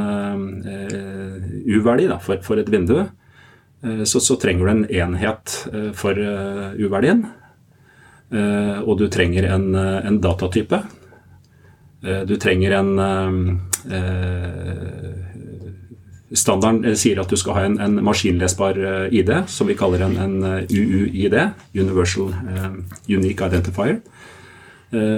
uverdig 1.64 2.11
U-verdi 2.11 2.40
for, 2.44 2.61
et 2.61 2.70
vindu, 2.70 2.99
eh, 3.00 4.02
så, 4.04 4.20
så, 4.20 4.37
trenger 4.40 4.64
du 4.64 4.73
en 4.73 4.84
enhet 4.84 5.56
for 5.96 6.12
U-verdien. 6.14 7.25
Og 8.34 8.96
du 8.99 9.04
trenger 9.12 9.46
en, 9.46 9.68
en 9.78 10.16
datatype. 10.18 10.80
Du 12.26 12.34
trenger 12.40 12.73
en 12.80 12.88
Standarden 16.34 16.96
sier 16.99 17.20
at 17.23 17.30
du 17.30 17.37
skal 17.38 17.54
ha 17.54 17.62
en, 17.68 17.76
en 17.78 18.00
maskinlesbar 18.02 18.80
ID, 19.14 19.30
som 19.46 19.70
vi 19.70 19.76
kaller 19.78 20.02
en, 20.02 20.16
en 20.18 20.66
UUID, 20.66 21.37
Universal 21.78 22.32
Unique 23.06 23.46
Identifier 23.46 24.00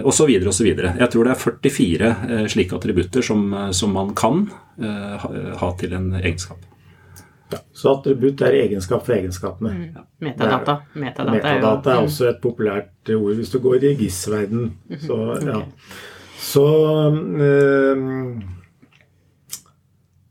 og 0.02 0.14
så 0.14 0.26
videre 0.28 0.50
og 0.52 0.56
så 0.56 0.64
videre. 0.66 0.94
Jeg 1.00 1.12
tror 1.12 1.28
det 1.28 1.34
er 1.34 1.42
44 1.42 2.14
eh, 2.30 2.46
slike 2.52 2.78
attributter 2.78 3.26
som, 3.26 3.44
eh, 3.52 3.70
som 3.76 3.92
man 3.96 4.14
kan 4.16 4.46
eh, 4.80 5.28
ha 5.60 5.70
til 5.80 5.94
en 5.96 6.10
egenskap. 6.20 6.64
Ja, 7.52 7.60
så 7.76 7.92
attributt 7.94 8.42
er 8.42 8.56
egenskap 8.58 9.04
for 9.06 9.14
egenskapene. 9.14 9.70
Mm. 9.70 10.06
Metadata. 10.26 10.80
Metadata, 10.98 11.36
Metadata 11.36 11.92
er, 11.92 12.00
er 12.00 12.08
også 12.08 12.30
et 12.32 12.40
populært 12.42 13.14
ord 13.14 13.38
hvis 13.38 13.52
du 13.54 13.60
går 13.62 13.86
i 13.86 13.94
GIS-verden. 14.00 14.72
Mhm. 14.90 15.00
Så 15.06 15.20
ja. 15.46 15.62
Så 16.46 16.66
øh, 17.46 17.96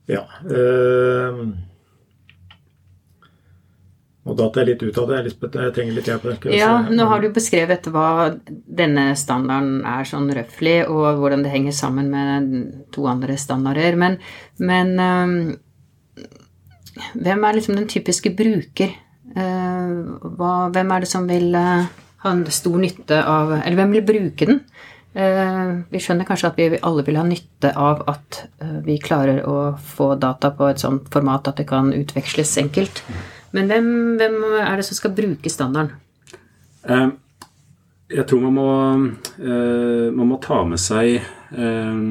Ja. 0.08 0.22
Øh, 0.56 1.48
og 4.26 4.38
data 4.40 4.62
er 4.62 4.72
litt 4.72 4.82
ut 4.82 4.96
av 4.98 5.12
det. 5.12 5.20
Lisbeth, 5.28 5.60
jeg 5.62 5.74
trenger 5.76 5.98
litt 6.00 6.08
hjelp. 6.10 6.48
Ja, 6.50 6.72
nå 6.90 7.06
har 7.12 7.22
du 7.22 7.28
beskrevet 7.34 7.86
hva 7.94 8.32
denne 8.50 9.12
standarden 9.20 9.84
er 9.86 10.08
sånn 10.10 10.32
røftlig, 10.34 10.80
og 10.90 11.20
hvordan 11.22 11.46
det 11.46 11.52
henger 11.54 11.76
sammen 11.78 12.10
med 12.10 12.56
to 12.96 13.06
andre 13.10 13.38
standarder. 13.38 13.98
Men, 14.02 14.18
men 14.58 14.96
um, 14.98 15.36
hvem 17.14 17.46
er 17.46 17.60
liksom 17.60 17.78
den 17.78 17.92
typiske 17.92 18.34
bruker? 18.34 18.98
Uh, 19.36 20.18
hva, 20.40 20.56
hvem 20.74 20.96
er 20.96 21.06
det 21.06 21.12
som 21.12 21.30
vil 21.30 21.54
uh, 21.54 21.86
ha 22.24 22.34
en 22.34 22.46
stor 22.54 22.78
nytte 22.80 23.18
av 23.20 23.50
Eller 23.58 23.76
hvem 23.82 23.96
vil 23.98 24.06
bruke 24.08 24.48
den? 24.48 24.62
Uh, 25.16 25.86
vi 25.92 26.02
skjønner 26.02 26.28
kanskje 26.28 26.50
at 26.50 26.58
vi 26.60 26.82
alle 26.82 27.06
vil 27.06 27.20
ha 27.20 27.28
nytte 27.28 27.72
av 27.78 28.02
at 28.10 28.42
vi 28.88 28.98
klarer 29.02 29.44
å 29.48 29.76
få 29.78 30.14
data 30.20 30.50
på 30.56 30.72
et 30.72 30.82
sånt 30.82 31.12
format 31.14 31.52
at 31.52 31.62
det 31.62 31.70
kan 31.70 31.94
utveksles 31.94 32.58
enkelt. 32.64 33.04
Men 33.56 33.72
hvem, 33.72 33.92
hvem, 34.20 34.42
er 34.60 34.80
det 34.80 34.88
som 34.88 34.98
skal 34.98 35.14
bruke 35.16 35.52
standarden? 35.52 35.96
Eh, 36.86 37.08
jeg 38.16 38.26
tror 38.30 38.42
man 38.44 38.58
må, 38.58 38.72
eh, 39.40 40.10
man 40.14 40.30
må 40.30 40.40
ta 40.44 40.60
med 40.68 40.82
seg 40.82 41.16
eh, 41.22 42.02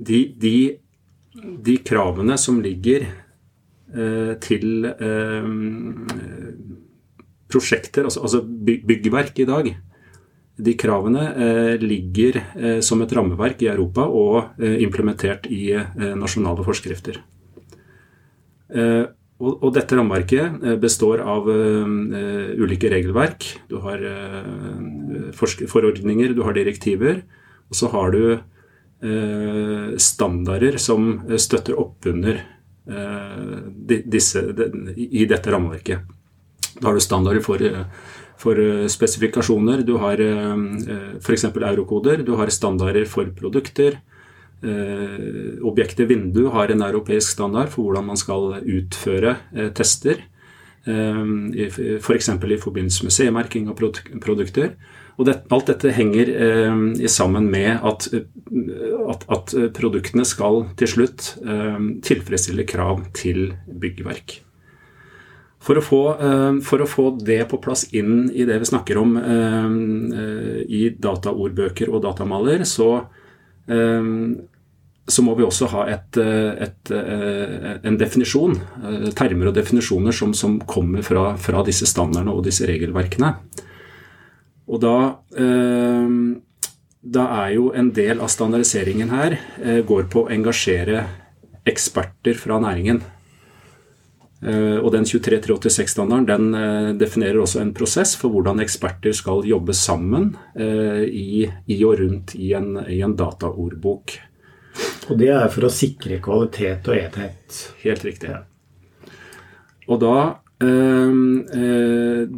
de, 0.00 0.20
de, 0.44 0.54
de, 1.66 1.76
kravene 1.84 2.38
som 2.40 2.62
ligger 2.62 3.10
til 4.38 4.86
prosjekter, 7.50 8.06
altså, 8.06 8.20
altså 8.22 8.40
byggverk 8.46 9.40
i 9.42 9.46
dag. 9.48 9.70
De 10.62 10.74
kravene 10.78 11.24
ligger 11.82 12.38
som 12.86 13.02
et 13.02 13.16
rammeverk 13.18 13.64
i 13.66 13.70
Europa 13.72 14.06
og 14.06 14.62
implementert 14.62 15.50
i 15.50 15.74
nasjonale 16.14 16.62
forskrifter. 16.68 17.18
Eh, 18.70 19.06
og, 19.40 19.70
dette 19.72 19.96
rammeverket 19.96 20.60
eh, 20.60 20.76
består 20.76 21.22
av 21.24 21.46
uh, 21.48 21.92
ulike 22.60 22.90
regelverk. 22.92 23.46
Du 23.70 23.78
har 23.80 24.02
forordninger, 25.32 26.34
du 26.36 26.42
har 26.44 26.56
direktiver, 26.56 27.22
og 27.70 27.78
så 27.78 27.88
har 27.94 28.16
du 28.16 28.22
standarder 29.96 30.74
som 30.76 31.22
støtter 31.40 31.78
oppunder 31.80 32.42
de, 32.84 33.96
disse 34.04 34.42
i 34.92 35.22
dette 35.24 35.54
rammeverket. 35.54 36.02
Da 36.74 36.90
har 36.90 36.98
du 36.98 37.00
standarder 37.00 37.40
for, 37.40 37.64
for 38.36 38.60
spesifikasjoner, 38.92 39.80
du 39.88 39.94
har 40.02 40.20
f.eks. 40.20 41.46
eurokoder, 41.48 42.20
du 42.28 42.34
har 42.36 42.52
standarder 42.52 43.08
for 43.08 43.32
produkter. 43.40 44.02
Eh, 44.60 45.56
objektet 45.64 46.08
vindu 46.10 46.46
har 46.52 46.68
en 46.68 46.82
europeisk 46.84 47.32
standard 47.32 47.70
for 47.72 47.86
hvordan 47.86 48.10
man 48.10 48.18
skal 48.20 48.58
utføre 48.60 49.36
eh, 49.56 49.70
tester. 49.72 50.20
Eh, 50.84 51.22
F.eks. 52.00 52.30
For 52.40 52.52
i 52.52 52.60
forbindelse 52.60 53.06
med 53.06 53.14
CE-merking 53.14 53.70
av 53.70 53.78
produkter. 53.78 54.74
Og 55.20 55.26
det, 55.28 55.38
alt 55.52 55.68
dette 55.68 55.92
henger 55.92 56.32
eh, 56.32 57.08
sammen 57.12 57.48
med 57.52 57.80
at, 57.84 58.08
at, 58.12 59.26
at, 59.28 59.56
produktene 59.76 60.24
skal 60.28 60.64
til 60.80 60.94
slutt 60.94 61.34
eh, 61.44 61.80
tilfredsstille 62.04 62.64
krav 62.68 63.04
til 63.16 63.50
byggverk. 63.66 64.40
For 65.60 65.76
å, 65.76 65.82
få, 65.84 65.98
for 66.64 66.80
å, 66.80 66.86
få, 66.88 67.02
det 67.20 67.42
på 67.50 67.58
plass 67.60 67.82
inn 67.92 68.30
i 68.32 68.46
det 68.48 68.54
vi 68.62 68.68
snakker 68.70 68.96
om 68.96 69.10
i 69.20 70.80
dataordbøker 70.96 71.92
og 71.92 72.00
datamaler, 72.06 72.64
så 72.64 72.86
så 75.10 75.24
må 75.26 75.34
vi 75.38 75.46
også 75.46 75.68
ha 75.74 75.86
et, 75.90 76.16
eh, 76.20 76.66
et, 76.66 76.92
eh, 76.94 77.78
en 77.86 77.98
definisjon, 77.98 78.56
eh, 78.56 79.10
termer 79.16 79.50
og 79.50 79.56
definisjoner 79.56 80.14
som, 80.14 80.34
som 80.34 80.58
kommer 80.60 81.02
fra, 81.06 81.34
fra, 81.36 81.64
disse 81.66 81.88
standardene 81.88 82.34
og 82.34 82.44
disse 82.46 82.66
regelverkene. 82.68 83.34
Og 84.70 84.78
da, 84.78 84.96
da 87.02 87.22
er 87.42 87.54
jo 87.56 87.72
en 87.74 87.88
del 87.90 88.20
av 88.22 88.28
standardiseringen 88.30 89.10
her 89.10 89.34
går 89.82 90.04
på 90.12 90.22
å 90.22 90.30
engasjere 90.30 91.00
eksperter 91.66 92.38
fra 92.38 92.60
næringen. 92.62 93.00
Og 94.46 94.86
den 94.94 95.08
23386-standarden 95.10 96.54
den 96.54 97.00
definerer 97.02 97.42
også 97.42 97.64
en 97.64 97.74
prosess 97.74 98.14
for 98.14 98.30
hvordan 98.30 98.62
eksperter 98.62 99.10
skal 99.10 99.42
jobbe 99.42 99.74
sammen 99.74 100.36
i, 100.54 101.50
i 101.50 101.82
og 101.82 101.98
rundt 102.04 102.38
i 102.38 102.54
en, 102.54 102.76
i 102.86 103.02
en 103.02 103.18
dataordbok. 103.18 104.20
Og 105.10 105.18
det 105.18 105.32
er 105.34 105.48
for 105.50 105.66
å 105.66 105.72
sikre 105.74 106.20
kvalitet 106.22 106.86
og 106.90 106.94
enhet. 106.96 107.58
Helt 107.82 108.06
riktig. 108.06 108.30
Og 109.90 109.98
da 110.02 110.16
øh, 110.62 111.14
øh, 111.50 112.28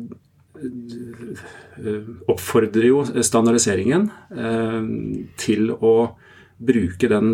oppfordrer 2.33 2.89
jo 2.89 3.05
standardiseringen 3.05 4.09
øh, 4.33 4.83
til 5.41 5.73
å 5.77 5.95
bruke 6.63 7.09
den 7.11 7.33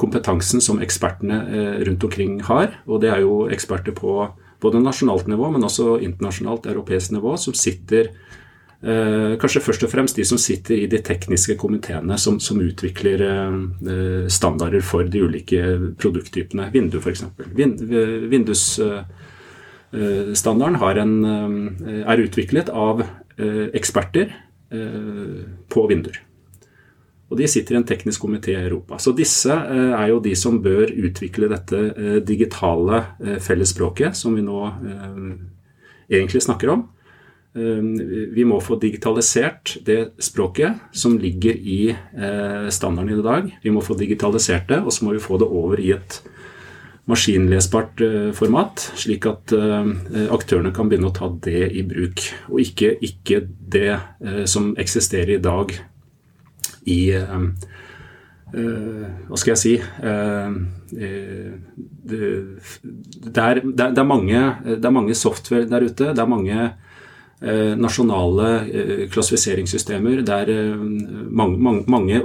kompetansen 0.00 0.62
som 0.64 0.78
ekspertene 0.80 1.42
rundt 1.84 2.06
omkring 2.06 2.38
har. 2.46 2.78
Og 2.88 3.02
det 3.02 3.10
er 3.12 3.20
jo 3.20 3.42
eksperter 3.52 3.92
på 3.92 4.14
både 4.64 4.80
nasjonalt 4.80 5.28
nivå, 5.28 5.50
men 5.52 5.66
også 5.66 5.98
internasjonalt 6.00 6.64
europeisk 6.72 7.12
nivå, 7.12 7.34
som 7.36 7.52
sitter 7.52 8.08
Eh, 8.08 8.39
kanskje 8.80 9.60
først 9.60 9.82
og 9.84 9.90
fremst 9.92 10.16
de 10.16 10.24
som 10.24 10.38
sitter 10.40 10.78
i 10.80 10.86
de 10.88 10.96
tekniske 11.04 11.52
komiteene 11.60 12.16
som, 12.18 12.40
som 12.40 12.60
utvikler 12.64 13.20
eh, 13.26 14.26
standarder 14.32 14.80
for 14.80 15.04
de 15.04 15.20
ulike 15.20 15.60
produkttypene. 16.00 16.70
Vindu, 16.72 16.96
f.eks. 17.00 17.24
Vind, 17.58 17.80
vindusstandarden 18.32 21.04
en, 21.04 21.12
er 22.06 22.22
utviklet 22.24 22.68
av 22.72 23.04
eh, 23.04 23.68
eksperter 23.76 24.32
på 24.70 25.82
vinduer. 25.90 26.14
Og 27.26 27.34
de 27.40 27.46
sitter 27.50 27.74
i 27.74 27.78
en 27.80 27.86
teknisk 27.86 28.22
komité 28.22 28.50
i 28.54 28.62
Europa. 28.62 28.98
Så 29.02 29.10
disse 29.18 29.50
er 29.50 30.06
jo 30.12 30.22
de 30.22 30.34
som 30.38 30.62
bør 30.62 30.86
utvikle 30.94 31.50
dette 31.50 31.74
digitale 32.22 33.02
fellesspråket 33.42 34.14
som 34.14 34.30
vi 34.38 34.46
nå 34.46 34.70
egentlig 36.06 36.46
snakker 36.46 36.70
om. 36.70 36.86
Vi 37.52 38.44
må 38.46 38.60
få 38.62 38.76
digitalisert 38.78 39.72
det 39.86 40.12
språket 40.22 40.78
som 40.94 41.16
ligger 41.18 41.56
i 41.56 41.96
standarden 42.70 43.18
i 43.18 43.22
dag. 43.24 43.48
Vi 43.64 43.72
må 43.74 43.82
få 43.82 43.96
digitalisert 43.98 44.68
det, 44.70 44.78
og 44.84 44.94
så 44.94 45.04
må 45.06 45.16
vi 45.16 45.22
få 45.24 45.38
det 45.42 45.48
over 45.50 45.82
i 45.82 45.90
et 45.96 46.20
maskinlesbart 47.10 47.98
format, 48.38 48.84
slik 48.94 49.26
at 49.26 49.50
aktørene 50.30 50.70
kan 50.76 50.86
begynne 50.86 51.10
å 51.10 51.16
ta 51.16 51.26
det 51.42 51.72
i 51.74 51.82
bruk. 51.90 52.22
Og 52.52 52.62
ikke, 52.62 52.92
ikke 53.02 53.42
det 53.74 53.98
som 54.46 54.70
eksisterer 54.78 55.40
i 55.40 55.42
dag 55.42 55.74
i 56.86 57.02
hva 58.50 59.38
skal 59.38 59.52
jeg 59.52 59.60
si 59.62 59.74
det, 63.30 63.42
er, 63.42 63.60
det, 63.62 63.98
er 63.98 64.06
mange, 64.06 64.40
det, 64.64 64.84
er, 64.84 64.94
mange, 64.94 65.14
software 65.14 65.68
der 65.70 65.86
ute. 65.86 66.10
Det 66.14 66.22
er 66.22 66.30
mange 66.30 66.56
eh, 66.56 66.70
nasjonale 67.80 68.48
eh, 68.68 69.04
klassifiseringssystemer. 69.12 70.22
Det 70.26 70.38
er 70.42 70.52
eh, 70.54 70.82
mange, 71.30 71.58
mange, 71.58 71.84
mange 71.88 72.20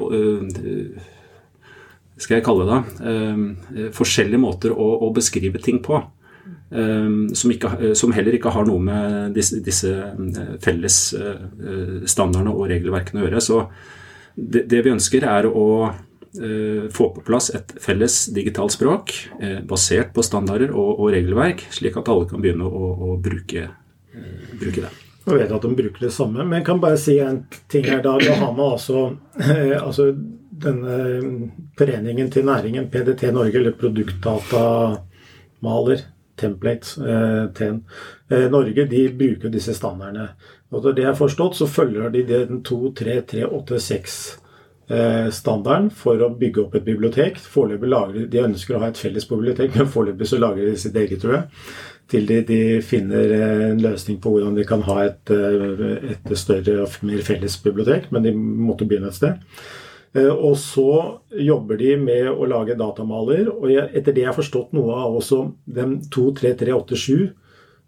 skal 2.18 2.38
jeg 2.38 2.46
kalle 2.46 2.66
det, 2.70 3.90
forskjellige 3.96 4.40
måter 4.40 4.72
å, 4.72 4.86
å 5.04 5.10
beskrive 5.16 5.60
ting 5.60 5.82
på. 5.84 6.00
Som, 6.76 7.52
ikke, 7.52 7.92
som, 7.96 8.14
heller 8.16 8.36
ikke 8.38 8.52
har 8.56 8.66
noe 8.68 8.82
med 8.84 9.36
disse, 9.36 9.60
disse 9.64 9.92
felles 10.64 10.96
standardene 12.10 12.54
og 12.54 12.70
regelverkene 12.72 13.22
å 13.22 13.26
gjøre. 13.26 13.44
Så 13.44 13.60
det, 14.36 14.64
det 14.72 14.82
vi 14.86 14.94
ønsker, 14.96 15.28
er 15.28 15.48
å 15.52 15.66
Eh, 16.36 16.90
få 16.92 17.10
på 17.16 17.22
plass 17.24 17.48
et 17.56 17.70
felles 17.80 18.26
digitalt 18.36 18.74
språk 18.76 19.14
eh, 19.40 19.62
basert 19.64 20.12
på 20.16 20.24
standarder 20.26 20.74
og, 20.74 21.00
og 21.00 21.14
regelverk, 21.14 21.64
slik 21.72 21.96
at 21.96 22.10
alle 22.12 22.28
kan 22.28 22.42
begynne 22.44 22.68
å, 22.68 22.90
å 22.92 23.16
bruke, 23.24 23.70
eh, 23.70 23.85
bruke, 24.60 24.82
det. 24.82 24.90
Jeg 25.26 25.40
vet 25.40 25.52
at 25.56 25.62
de 25.62 25.76
bruker 25.76 26.00
det 26.06 26.14
samme, 26.14 26.44
men 26.44 26.54
jeg 26.60 26.66
kan 26.68 26.82
bare 26.82 26.98
si 27.02 27.20
en 27.20 27.46
ting 27.72 27.86
her. 27.90 28.02
Da, 28.06 28.12
da 28.22 28.34
har 28.38 28.54
man 28.54 28.72
altså, 28.76 28.98
altså 29.88 30.04
denne 30.66 30.96
foreningen 31.78 32.32
til 32.32 32.46
næringen, 32.46 32.90
PDT 32.94 33.22
Norge, 33.34 33.58
eller 33.60 33.80
Produktdatamaler, 33.80 36.00
Template, 36.36 36.88
eh, 37.00 37.46
TEN, 37.56 37.84
eh, 38.30 38.52
Norge, 38.52 38.86
de 38.92 39.18
bruker 39.18 39.50
disse 39.50 39.74
standardene. 39.74 40.28
Og 40.72 40.84
det 40.84 41.02
jeg 41.02 41.14
har 41.14 41.16
forstått, 41.16 41.56
så 41.56 41.68
følger 41.68 42.10
de 42.12 42.24
den 42.28 42.64
2, 42.64 42.94
3, 42.94 43.22
3, 43.22 43.46
8, 43.48 43.80
6 43.80 44.38
Eh, 44.88 45.30
for 45.90 46.22
å 46.22 46.30
bygge 46.38 46.62
opp 46.62 46.76
et 46.76 46.86
bibliotek. 46.86 47.40
Foreløpig 47.40 47.90
lager 47.90 48.28
De 48.30 48.38
ønsker 48.38 48.76
å 48.76 48.82
ha 48.84 48.92
et 48.92 48.98
felles 48.98 49.26
bibliotek, 49.26 49.76
men 49.76 49.90
foreløpig 49.90 50.28
så 50.30 50.38
lager 50.38 50.66
de 50.66 50.78
sitt 50.78 50.96
eget, 50.96 51.22
tror 51.22 51.34
jeg. 51.34 51.44
Til 52.12 52.28
de, 52.30 52.42
de, 52.46 52.60
finner 52.86 53.32
eh, 53.34 53.64
en 53.72 53.82
løsning 53.82 54.20
på 54.22 54.34
hvordan 54.34 54.58
de 54.58 54.66
kan 54.68 54.84
ha 54.86 55.00
et, 55.08 55.32
eh, 55.34 56.12
et 56.14 56.36
større 56.38 56.84
og 56.84 57.00
mer 57.08 57.24
felles 57.26 57.58
bibliotek. 57.64 58.12
Men 58.14 58.28
de 58.28 58.36
måtte 58.36 58.88
begynne 58.88 59.10
et 59.10 59.18
sted. 59.18 59.42
Og 60.16 60.54
så 60.56 60.92
jobber 61.44 61.76
de 61.76 61.90
med 62.00 62.30
å 62.32 62.46
lage 62.48 62.78
datamaler. 62.80 63.50
Og 63.52 63.74
etter 63.74 64.14
det 64.14 64.22
jeg 64.24 64.30
har 64.30 64.38
forstått 64.38 64.72
noe 64.78 64.96
av 64.96 65.18
også 65.18 65.42
den 65.68 65.98
23387, 66.08 67.34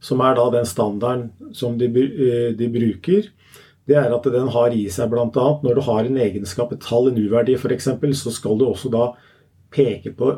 som 0.03 0.19
er 0.25 0.35
da 0.35 0.49
den 0.57 0.67
standarden 0.67 1.53
som 1.55 1.77
de, 1.79 1.87
de 2.59 2.67
bruker, 2.73 3.29
det 3.87 3.95
er 3.95 4.11
at 4.11 4.27
den 4.27 4.49
har 4.51 4.75
i 4.75 4.83
seg 4.91 5.07
bl.a. 5.11 5.45
når 5.63 5.77
du 5.77 5.81
har 5.87 6.03
en 6.03 6.19
egenskap, 6.19 6.73
et 6.75 6.83
tall, 6.83 7.07
en 7.07 7.19
uverdi 7.21 7.55
f.eks., 7.55 7.87
så 8.19 8.33
skal 8.35 8.59
du 8.59 8.67
også 8.67 8.91
da 8.91 9.05
peke 9.73 10.13
på 10.17 10.33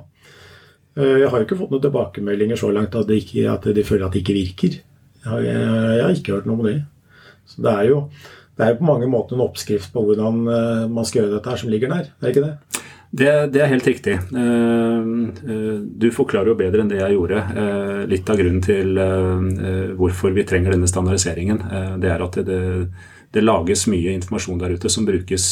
Eh, 0.93 1.17
jeg 1.23 1.31
har 1.33 1.43
ikke 1.43 1.57
fått 1.57 1.73
noen 1.73 1.83
tilbakemeldinger 1.83 2.59
så 2.59 2.69
langt 2.73 2.95
at 2.97 3.09
ikke, 3.13 3.47
at 3.49 3.65
de 3.75 3.85
føler 3.87 4.07
at 4.07 4.15
det 4.15 4.23
ikke 4.23 4.37
virker. 4.37 4.79
Jeg 5.23 5.31
har, 5.31 5.41
jeg, 5.45 5.59
jeg 5.97 6.05
har, 6.05 6.15
ikke 6.17 6.37
hørt 6.37 6.49
noe 6.49 6.59
om 6.59 6.67
det. 6.69 6.77
Så 7.49 7.65
det 7.65 7.73
er 7.73 7.91
jo 7.91 7.99
det 8.53 8.65
er 8.67 8.75
på 8.77 8.85
mange 8.85 9.07
måter 9.09 9.33
en 9.33 9.47
oppskrift 9.47 9.89
på 9.93 10.03
hvordan 10.05 10.43
eh, 10.45 10.83
man 10.91 11.07
skal 11.09 11.23
gjøre 11.23 11.37
dette 11.39 11.49
her, 11.49 11.61
som 11.63 11.71
ligger 11.73 11.89
der. 11.89 12.11
Er 12.11 12.27
det 12.27 12.35
ikke 12.35 12.45
det? 12.45 12.81
Det, 13.13 13.31
det, 13.53 13.61
er 13.61 13.71
helt 13.71 13.87
riktig. 13.89 14.13
Eh, 14.41 15.09
du 16.03 16.07
forklarer 16.13 16.51
jo 16.51 16.59
bedre 16.59 16.83
enn 16.83 16.91
det 16.91 17.01
jeg 17.01 17.17
gjorde. 17.17 17.41
Litt 18.09 18.29
av 18.29 18.37
grunnen 18.37 18.61
til 18.65 18.97
hvorfor 19.97 20.33
vi 20.33 20.45
trenger 20.49 20.73
denne 20.73 20.89
standardiseringen, 20.89 21.61
det 22.01 22.09
er 22.09 22.25
at 22.25 22.39
det, 22.45 22.61
det 23.33 23.45
lages 23.45 23.85
mye 23.89 24.13
informasjon 24.17 24.61
der 24.61 24.73
ute 24.77 24.89
som 24.93 25.05
brukes 25.09 25.45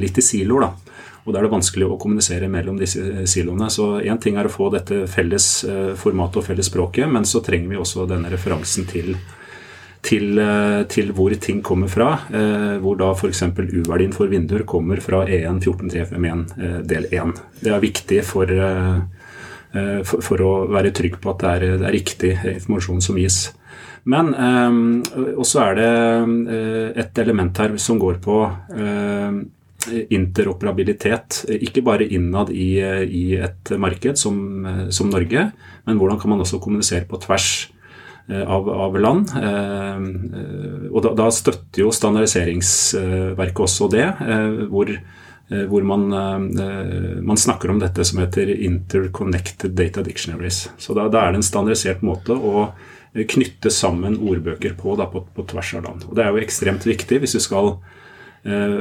litt 0.00 0.20
i 0.20 0.24
siloer. 0.24 0.68
da. 0.68 0.91
Og 1.22 1.30
da 1.30 1.38
er 1.38 1.46
det 1.46 1.52
vanskelig 1.52 1.86
å 1.86 1.98
kommunisere 2.02 2.48
mellom 2.50 2.80
disse 2.80 3.26
siloene. 3.30 3.68
Så 3.70 4.00
én 4.02 4.18
ting 4.22 4.38
er 4.38 4.48
å 4.48 4.52
få 4.52 4.72
dette 4.74 5.04
felles 5.10 5.46
eh, 5.68 5.92
formatet 5.98 6.40
og 6.40 6.48
felles 6.48 6.70
språket, 6.70 7.06
men 7.10 7.26
så 7.28 7.42
trenger 7.46 7.70
vi 7.70 7.78
også 7.78 8.08
denne 8.10 8.32
referansen 8.32 8.88
til, 8.90 9.14
til, 10.02 10.32
eh, 10.42 10.80
til 10.90 11.14
hvor 11.14 11.36
ting 11.38 11.62
kommer 11.62 11.92
fra. 11.92 12.10
Eh, 12.34 12.74
hvor 12.82 12.98
da 12.98 13.12
f.eks. 13.14 13.44
U-verdien 13.54 14.14
for 14.16 14.32
vinduer 14.32 14.66
kommer 14.66 15.02
fra 15.04 15.22
E1 15.28 15.62
14351 15.62 16.84
del 16.90 17.08
1. 17.12 17.32
Det 17.62 17.70
er 17.70 17.86
viktig 17.86 18.20
for, 18.26 18.50
for, 20.02 20.26
for 20.26 20.42
å 20.42 20.52
være 20.74 20.90
trygg 20.90 21.22
på 21.22 21.36
at 21.36 21.46
det 21.46 21.54
er, 21.54 21.68
det 21.84 21.90
er 21.90 21.98
riktig 22.00 22.34
informasjon 22.56 23.10
som 23.12 23.22
gis. 23.22 23.44
Men 24.10 24.34
eh, 24.34 25.32
også 25.38 25.66
er 25.68 25.78
det 25.78 25.90
et 27.06 27.22
element 27.22 27.62
her 27.62 27.78
som 27.78 28.02
går 28.02 28.18
på 28.26 28.42
eh, 28.74 29.42
interoperabilitet. 29.90 31.42
Ikke 31.60 31.82
bare 31.84 32.06
innad 32.06 32.52
i, 32.54 32.76
i 32.78 33.24
et 33.42 33.72
marked 33.80 34.18
som, 34.20 34.36
som, 34.90 35.10
Norge, 35.12 35.48
men 35.86 36.00
hvordan 36.00 36.20
kan 36.20 36.32
man 36.32 36.42
også 36.44 36.60
kommunisere 36.62 37.08
på 37.08 37.20
tvers 37.22 37.48
eh, 38.28 38.42
av, 38.42 38.68
av 38.70 38.98
land. 39.00 39.32
Eh, 39.36 40.86
og 40.92 41.02
da, 41.06 41.14
da, 41.18 41.30
støtter 41.34 41.84
jo 41.84 41.94
standardiseringsverket 41.94 43.64
også 43.66 43.90
det, 43.92 44.06
eh, 44.06 44.62
hvor, 44.70 44.94
hvor 45.68 45.84
man, 45.84 46.06
man, 46.08 47.36
snakker 47.36 47.68
om 47.68 47.80
dette 47.82 48.06
som 48.08 48.22
heter 48.22 48.48
interconnected 48.54 49.74
data 49.76 50.00
dictionaries. 50.06 50.64
Så 50.80 50.96
da, 50.96 51.10
da 51.12 51.26
er 51.26 51.34
det 51.34 51.42
en 51.42 51.44
standardisert 51.44 52.00
måte 52.06 52.32
å 52.32 52.70
knytte 53.12 53.68
sammen 53.68 54.14
ordbøker 54.16 54.72
på, 54.78 54.94
da, 54.96 55.10
på, 55.12 55.26
på 55.34 55.44
tvers 55.50 55.74
av 55.76 55.84
land. 55.90 56.06
Og 56.08 56.16
Det 56.16 56.24
er 56.24 56.32
jo 56.32 56.40
ekstremt 56.40 56.86
viktig 56.88 57.18
hvis 57.20 57.36
du 57.36 57.42
skal 57.44 57.74
Eh, 57.74 58.01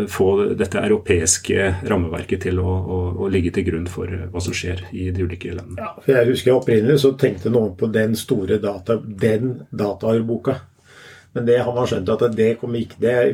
få 0.09 0.27
dette 0.57 0.81
europeiske 0.81 1.67
rammeverket 1.85 2.47
til 2.47 2.57
å, 2.63 2.65
å, 2.65 2.95
å, 3.21 3.27
ligge 3.29 3.51
til 3.53 3.67
grunn 3.67 3.85
for 3.85 4.09
hva 4.09 4.41
som 4.41 4.55
skjer 4.57 4.87
i 4.89 5.11
de 5.13 5.27
ulike 5.27 5.51
landene. 5.53 5.77
Ja, 5.77 5.91
for 6.01 6.15
jeg 6.15 6.31
husker 6.31 6.55
opprinnelig 6.55 7.03
så 7.03 7.11
tenkte 7.13 7.51
noen 7.53 7.75
på 7.77 7.91
den 7.93 8.17
store 8.17 8.57
data, 8.63 8.97
den 8.97 9.59
databoka. 9.69 10.57
Men 11.31 11.45
det 11.47 11.61
har 11.63 11.75
man 11.75 11.87
skjønt 11.87 12.09
at 12.11 12.25
det 12.35 12.57
kommer 12.59 12.81
ikke 12.81 12.97
Det 12.99 13.11
er, 13.11 13.29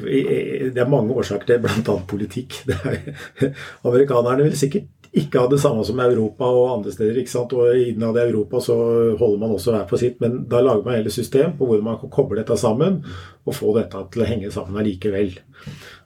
det 0.76 0.82
er 0.84 0.92
mange 0.92 1.16
årsaker 1.18 1.48
til, 1.50 1.64
bl.a. 1.64 1.96
politikk. 2.12 2.60
Er, 2.78 3.56
amerikanerne 3.88 4.46
vil 4.46 4.60
sikkert 4.60 4.92
ikke 5.18 5.42
ha 5.42 5.50
det 5.50 5.60
samme 5.62 5.82
som 5.88 6.00
Europa 6.04 6.46
og 6.52 6.72
andre 6.76 6.92
steder. 6.94 7.18
ikke 7.18 7.32
sant? 7.32 7.54
Og 7.58 7.74
innad 7.80 8.20
i 8.20 8.26
Europa 8.28 8.62
så 8.62 8.76
holder 9.18 9.40
man 9.42 9.56
også 9.56 9.74
hver 9.74 9.88
på 9.90 10.00
sitt. 10.00 10.20
Men 10.22 10.44
da 10.52 10.62
lager 10.62 10.86
man 10.86 11.00
hele 11.00 11.14
system 11.14 11.56
på 11.58 11.70
hvor 11.70 11.82
man 11.86 11.98
kan 12.02 12.14
koble 12.14 12.38
dette 12.42 12.58
sammen 12.60 13.02
og 13.48 13.56
få 13.56 13.74
dette 13.80 14.04
til 14.14 14.24
å 14.24 14.30
henge 14.30 14.52
sammen 14.54 14.78
allikevel. 14.82 15.34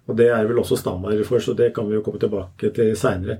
Og 0.09 0.17
Det 0.17 0.27
er 0.33 0.47
vel 0.49 0.59
også 0.59 0.75
standarder 0.79 1.23
for, 1.23 1.39
så 1.39 1.53
det 1.53 1.73
kan 1.75 1.87
vi 1.87 1.95
jo 1.95 2.01
komme 2.03 2.19
tilbake 2.19 2.71
til 2.73 2.95
seinere. 2.97 3.37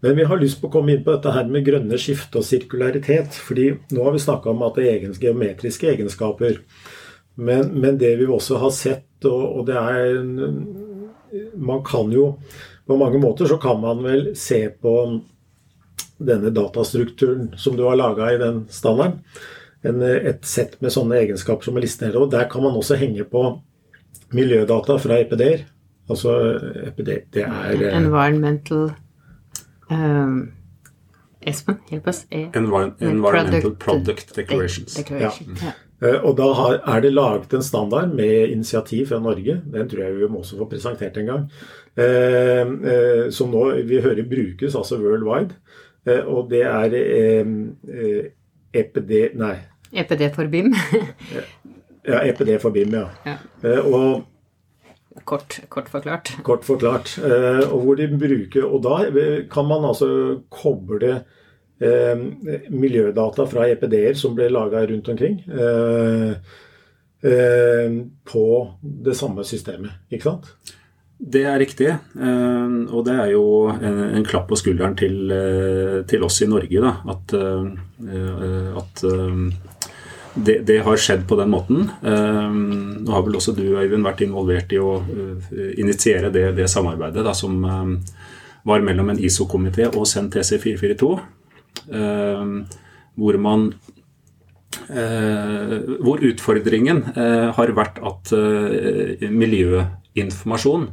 Men 0.00 0.16
vi 0.16 0.24
har 0.24 0.38
lyst 0.40 0.60
på 0.60 0.68
å 0.70 0.72
komme 0.72 0.94
inn 0.94 1.02
på 1.04 1.12
dette 1.16 1.32
her 1.34 1.48
med 1.50 1.64
grønne 1.66 1.98
skifte 2.00 2.38
og 2.38 2.46
sirkularitet. 2.46 3.34
fordi 3.34 3.72
nå 3.90 4.04
har 4.04 4.12
vi 4.12 4.22
snakka 4.22 4.50
om 4.50 4.62
at 4.62 4.78
det 4.78 4.86
er 4.88 5.12
geometriske 5.20 5.90
egenskaper. 5.90 6.60
Men, 7.34 7.72
men, 7.80 7.98
det 7.98 8.14
vi 8.16 8.26
også 8.26 8.60
har 8.62 8.70
sett, 8.70 9.08
og, 9.24 9.58
og 9.58 9.66
det 9.66 9.74
er 9.74 10.22
man 11.58 11.82
kan 11.84 12.12
jo 12.12 12.38
På 12.86 12.96
mange 12.96 13.18
måter 13.18 13.48
så 13.48 13.56
kan 13.56 13.80
man 13.80 14.02
vel 14.04 14.36
se 14.36 14.68
på 14.68 15.20
denne 16.20 16.50
datastrukturen 16.52 17.54
som 17.56 17.76
du 17.76 17.82
har 17.88 17.96
laga 17.96 18.28
i 18.28 18.36
den 18.38 18.66
standarden. 18.68 19.22
En, 19.82 20.02
et 20.02 20.44
sett 20.44 20.76
med 20.84 20.92
sånne 20.92 21.16
egenskaper 21.16 21.64
som 21.64 21.78
er 21.80 21.86
listet 21.86 22.10
her. 22.10 22.18
Og 22.20 22.28
der 22.30 22.44
kan 22.52 22.60
man 22.62 22.76
også 22.76 22.98
henge 23.00 23.24
på 23.24 23.46
miljødata 24.36 24.98
fra 25.00 25.16
EPD-er. 25.22 25.64
Altså 26.10 26.34
EPD, 26.86 27.10
det 27.32 27.44
er 27.46 27.78
eh, 27.80 27.96
Environmental 27.96 28.90
um, 29.90 30.52
Espen, 31.44 31.78
hjelp 31.90 32.06
oss. 32.12 32.24
E 32.32 32.46
Envir 32.56 32.90
environmental 33.04 33.74
Product, 33.80 34.34
Declarations. 34.36 34.94
Declaration. 34.96 35.56
Ja. 35.62 35.72
Eh, 36.02 36.18
Og 36.24 36.36
da 36.36 36.46
har, 36.56 36.78
er 36.96 37.00
det 37.04 37.12
laget 37.14 37.52
en 37.56 37.62
standard 37.64 38.14
med 38.16 38.50
initiativ 38.52 39.06
fra 39.08 39.20
Norge. 39.20 39.60
Den 39.72 39.88
tror 39.88 40.04
jeg 40.06 40.16
vi 40.18 40.28
må 40.28 40.40
også 40.42 40.58
få 40.60 40.68
presentert 40.70 41.16
en 41.20 41.26
gang. 41.30 41.44
Eh, 41.96 42.64
eh, 42.92 43.30
som 43.30 43.52
nå 43.52 43.66
vi 43.88 44.00
hører 44.04 44.24
brukes 44.28 44.74
altså 44.74 44.98
worldwide. 45.00 45.54
Eh, 46.06 46.24
og 46.26 46.50
det 46.50 46.62
er 46.68 46.96
eh, 47.00 47.52
eh, 47.88 48.24
EPD 48.74 49.34
Nei, 49.38 49.54
EPD 49.94 50.28
for 50.34 50.48
BIM. 50.50 50.72
ja, 52.08 52.20
EPD 52.26 52.56
for 52.60 52.74
BIM, 52.74 52.92
ja. 52.96 53.06
Ja. 53.24 53.36
Eh, 53.62 53.84
og 53.86 54.24
kort, 55.22 55.60
kort 55.68 55.88
forklart. 55.88 56.32
kort 56.42 56.66
forklart. 56.66 57.14
Eh, 57.22 57.62
og 57.70 57.84
hvor 57.84 57.98
de 58.00 58.08
bruker 58.10 58.66
Og 58.66 58.82
da 58.82 58.98
kan 59.50 59.68
man 59.70 59.86
altså 59.86 60.08
koble 60.50 61.22
eh, 61.80 62.14
miljødata 62.70 63.46
fra 63.50 63.68
EPD-er 63.70 64.18
som 64.18 64.34
ble 64.36 64.50
laga 64.52 64.84
rundt 64.88 65.10
omkring, 65.12 65.40
eh, 65.48 66.32
eh, 67.30 68.00
på 68.24 68.46
det 68.82 69.16
samme 69.16 69.44
systemet. 69.46 69.92
Ikke 70.10 70.32
sant? 70.32 70.50
Det 71.24 71.44
er 71.46 71.60
riktig, 71.62 71.88
eh, 71.88 72.74
og 72.90 73.04
det 73.06 73.14
er 73.14 73.30
jo 73.32 73.44
en, 73.70 74.24
klapp 74.26 74.48
på 74.50 74.58
skulderen 74.58 74.96
til, 74.98 75.30
til 76.10 76.26
oss 76.26 76.42
i 76.42 76.50
Norge. 76.50 76.82
Da, 76.82 76.96
at 77.14 77.36
eh, 77.38 78.70
at 78.74 79.04
det, 80.34 80.58
det 80.66 80.80
har 80.82 80.98
skjedd 80.98 81.26
på 81.30 81.36
den 81.38 81.50
måten. 81.52 81.88
Eh, 82.02 82.54
Nå 83.04 83.12
har 83.14 83.22
vel 83.26 83.36
også 83.38 83.54
du, 83.56 83.62
Øyvind, 83.78 84.04
vært 84.06 84.22
involvert 84.26 84.72
i 84.74 84.80
å 84.82 84.96
eh, 85.02 85.74
initiere 85.78 86.30
det, 86.34 86.48
det 86.58 86.68
samarbeidet 86.70 87.24
da, 87.26 87.34
som 87.36 87.60
eh, 87.64 87.92
var 88.66 88.84
mellom 88.84 89.12
en 89.12 89.20
ISO-komité 89.20 89.86
og 89.92 90.06
Send 90.10 90.34
TC442. 90.34 91.10
eh, 91.92 92.80
Hvor 93.14 93.38
man 93.38 93.68
eh, 94.88 95.76
Hvor 96.02 96.24
utfordringen 96.24 97.04
eh, 97.14 97.48
har 97.54 97.74
vært 97.78 98.02
at 98.02 98.34
miljøinformasjon 99.30 100.90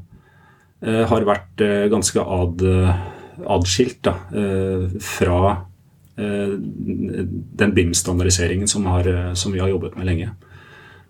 har 0.81 1.21
vært 1.27 1.61
ganske 1.93 2.17
ad, 2.25 2.63
adskilt 3.53 3.99
da, 4.07 4.15
fra 5.05 5.41
den 6.21 7.73
BIM-standardiseringen 7.75 8.67
som, 8.67 8.87
eh, 8.87 9.33
som 9.33 9.51
vi 9.51 9.59
har 9.59 9.69
jobbet 9.69 9.97
med 9.97 10.05
lenge. 10.05 10.29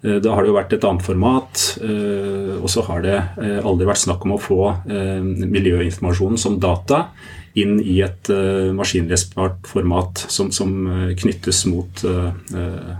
Eh, 0.03 0.17
Da 0.21 0.33
har 0.33 0.41
det 0.41 0.49
jo 0.49 0.57
vært 0.57 0.73
et 0.73 0.83
annet 0.87 1.05
format, 1.05 1.77
eh, 1.81 2.57
og 2.61 2.69
så 2.69 2.81
har 2.87 3.01
det 3.01 3.17
eh, 3.17 3.59
aldri 3.63 3.85
vært 3.85 4.05
snakk 4.05 4.25
om 4.25 4.33
å 4.37 4.41
få 4.41 4.61
eh, 4.89 5.21
miljøinformasjonen 5.21 6.37
som 6.37 6.59
data 6.59 7.07
inn 7.55 7.79
i 7.83 7.99
et 8.01 8.29
eh, 8.31 8.71
maskinlesbart 8.73 9.67
format 9.67 10.25
som, 10.27 10.51
som 10.51 10.73
eh, 10.87 11.15
knyttes 11.19 11.65
mot, 11.67 12.03
eh, 12.03 12.31
eh, 12.55 12.91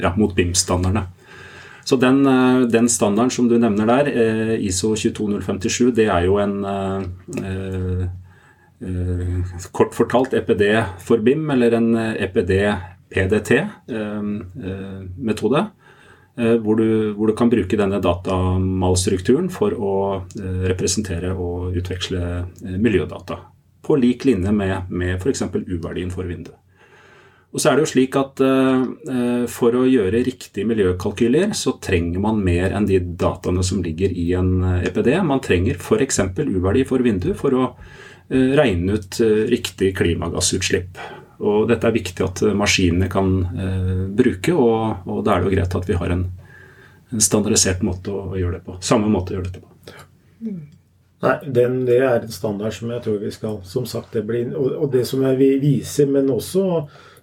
ja, 0.00 0.14
mot 0.16 0.34
BIM-standardene. 0.34 1.06
Så 1.84 1.96
den, 2.00 2.26
eh, 2.26 2.66
den 2.70 2.88
standarden 2.88 3.30
som 3.30 3.48
du 3.48 3.58
nevner 3.58 3.86
der, 3.86 4.10
eh, 4.10 4.66
ISO 4.66 4.94
22057, 4.94 5.90
det 5.96 6.08
er 6.08 6.26
jo 6.26 6.38
en 6.38 6.64
eh, 6.64 7.02
eh, 7.44 8.02
eh, 8.02 8.08
kort 9.76 9.92
fortalt 9.94 10.32
EPD 10.34 10.62
for 11.04 11.18
BIM, 11.24 11.50
eller 11.52 11.72
en 11.76 11.94
eh, 11.94 12.22
EPD 12.24 12.52
PDT-metode. 13.10 15.66
eh, 16.38 16.56
Hvor 16.62 16.76
du, 16.78 17.14
hvor 17.16 17.26
du 17.26 17.32
kan 17.36 17.50
bruke 17.50 17.76
denne 17.76 18.00
datamalstrukturen 18.00 19.50
for 19.50 19.70
å 19.74 20.24
eh, 20.40 20.68
representere 20.70 21.34
og 21.34 21.76
utveksle 21.76 22.44
eh, 22.64 22.78
miljødata. 22.78 23.36
På 23.82 23.96
lik 23.96 24.24
linje 24.24 24.52
med, 24.52 24.82
med 24.88 25.16
f.eks. 25.20 25.42
U-verdien 25.42 26.10
for 26.10 26.24
vinduet. 26.24 26.56
Og 27.50 27.58
så 27.58 27.72
er 27.72 27.74
det 27.74 27.82
jo 27.82 27.90
slik 27.90 28.14
at 28.14 28.38
eh, 28.46 28.82
eh, 29.10 29.42
For 29.50 29.74
å 29.74 29.82
gjøre 29.90 30.22
riktige 30.22 30.62
miljøkalkyler, 30.70 31.50
så 31.58 31.74
trenger 31.82 32.22
man 32.22 32.38
mer 32.44 32.70
enn 32.78 32.86
de 32.86 33.00
dataene 33.00 33.62
som 33.66 33.82
ligger 33.82 34.10
i 34.14 34.30
en 34.38 34.62
eh, 34.62 34.86
EPD. 34.86 35.18
Man 35.26 35.42
trenger 35.42 35.74
f.eks. 35.74 36.20
U-verdi 36.38 36.86
for 36.86 37.02
vindu 37.02 37.34
for 37.34 37.50
å 37.58 37.74
eh, 37.74 37.82
regne 38.30 38.92
ut 38.92 39.20
eh, 39.20 39.46
riktig 39.50 39.96
klimagassutslipp. 39.98 40.98
Og 41.40 41.68
Dette 41.70 41.88
er 41.88 41.96
viktig 41.96 42.24
at 42.24 42.42
eh, 42.44 42.56
maskinene 42.56 43.08
kan 43.10 43.32
eh, 43.50 44.04
bruke, 44.16 44.54
og, 44.54 45.06
og 45.08 45.24
da 45.26 45.34
er 45.34 45.42
det 45.42 45.50
jo 45.50 45.54
greit 45.56 45.76
at 45.78 45.88
vi 45.88 45.98
har 45.98 46.14
en, 46.14 46.26
en 47.10 47.24
standardisert 47.24 47.82
måte 47.86 48.14
å, 48.14 48.36
gjøre 48.38 48.58
det 48.58 48.64
på. 48.66 48.76
Samme 48.84 49.10
måte 49.12 49.34
å 49.34 49.38
gjøre 49.38 49.50
dette 49.50 49.64
på. 49.64 49.70
Nei, 51.20 51.36
den, 51.44 51.82
det 51.88 51.98
er 52.00 52.22
en 52.22 52.32
standard 52.32 52.72
som 52.76 52.92
jeg 52.94 53.02
tror 53.04 53.18
vi 53.20 53.28
skal 53.28 53.58
Som 53.68 53.84
sagt, 53.84 54.14
det 54.16 54.22
blir 54.24 54.54
Og, 54.56 54.70
og 54.72 54.86
det 54.94 55.02
som 55.04 55.20
jeg 55.20 55.36
vil 55.36 55.58
vise, 55.60 56.06
men 56.08 56.30
også 56.32 56.62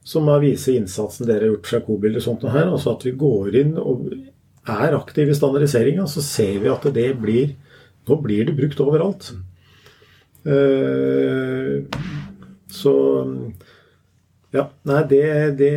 som 0.05 0.29
er 0.29 0.43
vise 0.43 0.75
innsatsen 0.77 1.25
dere 1.25 1.47
har 1.47 1.55
gjort 1.55 1.71
fra 1.71 1.79
Kobil 1.83 2.13
og 2.15 2.23
sånt 2.23 2.45
noe 2.45 2.53
her, 2.53 2.69
altså 2.69 2.93
at 2.93 3.01
vi 3.03 3.15
går 3.17 3.57
inn 3.59 3.73
og 3.81 4.05
er 4.69 4.95
aktive 4.95 5.33
i 5.33 5.35
standardiseringa, 5.35 6.05
så 6.07 6.21
ser 6.23 6.61
vi 6.61 6.69
at 6.71 6.85
det 6.95 7.09
blir 7.19 7.55
Nå 8.07 8.15
blir 8.23 8.45
det 8.47 8.53
brukt 8.55 8.79
overalt. 8.79 9.33
Eh, 9.33 9.46
så 12.71 12.93
ja, 14.55 14.63
nei, 14.87 15.01
det, 15.09 15.23
det, 15.59 15.71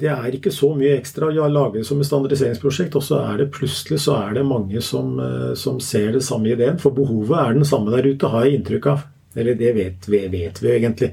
det 0.00 0.08
er 0.10 0.34
ikke 0.34 0.52
så 0.54 0.72
mye 0.74 0.96
ekstra 0.96 1.28
å 1.28 1.48
lage 1.52 1.84
som 1.84 2.00
et 2.00 2.08
standardiseringsprosjekt. 2.08 2.96
Og 2.98 3.04
så 3.04 3.20
er 3.20 3.42
det 3.42 3.50
plutselig 3.54 4.00
så 4.06 4.16
er 4.24 4.38
det 4.38 4.46
mange 4.48 4.80
som, 4.84 5.14
eh, 5.20 5.52
som 5.58 5.80
ser 5.82 6.12
det 6.16 6.24
samme 6.24 6.54
ideen. 6.54 6.80
For 6.82 6.94
behovet 6.96 7.38
er 7.38 7.58
den 7.58 7.68
samme 7.68 7.92
der 7.94 8.08
ute, 8.08 8.30
har 8.32 8.46
jeg 8.46 8.60
inntrykk 8.60 8.90
av. 8.94 9.06
Eller 9.36 9.56
det 9.60 9.74
vet 9.76 10.08
vi, 10.08 10.22
vet 10.32 10.62
vi 10.62 10.72
egentlig. 10.72 11.12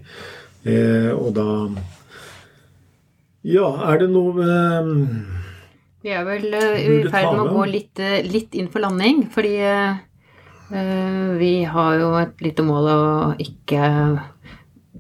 Eh, 0.67 1.11
og 1.13 1.33
da 1.37 1.49
Ja, 3.47 3.69
er 3.87 4.01
det 4.01 4.09
noe 4.11 4.43
eh, 4.43 4.89
Vi 6.03 6.11
er 6.11 6.25
vel 6.27 6.51
eh, 6.51 6.81
i 6.83 6.97
ferd 7.07 7.29
med 7.31 7.45
å 7.45 7.53
gå 7.53 7.67
litt, 7.71 7.99
eh, 8.03 8.25
litt 8.27 8.55
inn 8.59 8.67
for 8.71 8.83
landing, 8.83 9.25
fordi 9.31 9.53
eh, 9.63 9.93
eh, 9.93 10.01
vi 10.69 11.53
har 11.65 11.95
jo 11.97 12.12
et 12.19 12.41
lite 12.45 12.62
mål 12.62 12.88
å 12.93 13.01
ikke, 13.41 13.82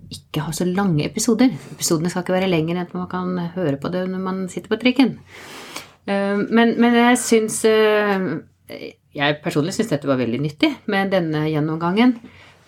ikke 0.09 0.45
ha 0.47 0.53
så 0.55 0.65
lange 0.65 1.05
episoder. 1.05 1.51
Episodene 1.75 2.09
skal 2.09 2.25
ikke 2.25 2.37
være 2.37 2.49
lengre 2.49 2.77
enn 2.77 2.87
at 2.87 2.95
man 2.97 3.09
kan 3.11 3.35
høre 3.53 3.77
på 3.81 3.91
det 3.93 4.07
når 4.09 4.23
man 4.23 4.43
sitter 4.49 4.71
på 4.71 4.79
trikken. 4.81 5.17
Eh, 6.09 6.37
men, 6.49 6.75
men 6.81 6.97
jeg 6.97 7.19
syns 7.21 7.61
eh, 7.67 8.29
Jeg 9.15 9.39
personlig 9.43 9.75
syns 9.75 9.91
dette 9.91 10.09
var 10.09 10.19
veldig 10.21 10.41
nyttig 10.41 10.71
med 10.91 11.13
denne 11.13 11.45
gjennomgangen. 11.49 12.15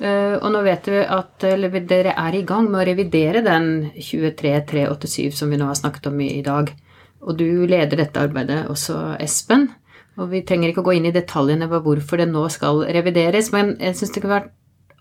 Eh, 0.01 0.35
og 0.39 0.47
nå 0.53 0.63
vet 0.65 0.87
du 0.89 0.95
at 1.01 1.45
dere 1.45 2.15
er 2.17 2.37
i 2.37 2.45
gang 2.47 2.69
med 2.69 2.81
å 2.81 2.87
revidere 2.89 3.43
den 3.45 3.91
23387 3.97 5.37
som 5.37 5.53
vi 5.53 5.59
nå 5.61 5.69
har 5.69 5.77
snakket 5.77 6.09
om 6.09 6.21
i 6.25 6.41
dag. 6.45 6.73
Og 7.21 7.37
du 7.37 7.67
leder 7.69 8.01
dette 8.01 8.21
arbeidet 8.21 8.63
også, 8.71 8.97
Espen. 9.21 9.69
Og 10.19 10.31
vi 10.33 10.41
trenger 10.47 10.71
ikke 10.71 10.83
å 10.83 10.89
gå 10.89 10.97
inn 10.97 11.07
i 11.07 11.15
detaljene 11.15 11.69
på 11.71 11.79
hvorfor 11.85 12.19
det 12.19 12.27
nå 12.31 12.43
skal 12.51 12.83
revideres, 12.91 13.51
men 13.55 13.77
jeg 13.79 13.95
syns 13.99 14.11
det 14.11 14.23
kunne 14.23 14.39
vært 14.39 14.51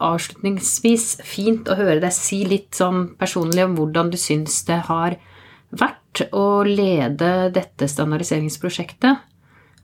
avslutningsvis 0.00 1.06
fint 1.26 1.68
å 1.68 1.76
høre 1.76 1.98
deg 2.00 2.14
si 2.14 2.42
litt 2.48 2.76
sånn 2.78 3.10
personlig 3.20 3.66
om 3.66 3.74
hvordan 3.76 4.12
du 4.12 4.16
syns 4.20 4.62
det 4.68 4.78
har 4.88 5.18
vært 5.70 6.22
å 6.34 6.62
lede 6.66 7.50
dette 7.54 7.88
standardiseringsprosjektet. 7.90 9.26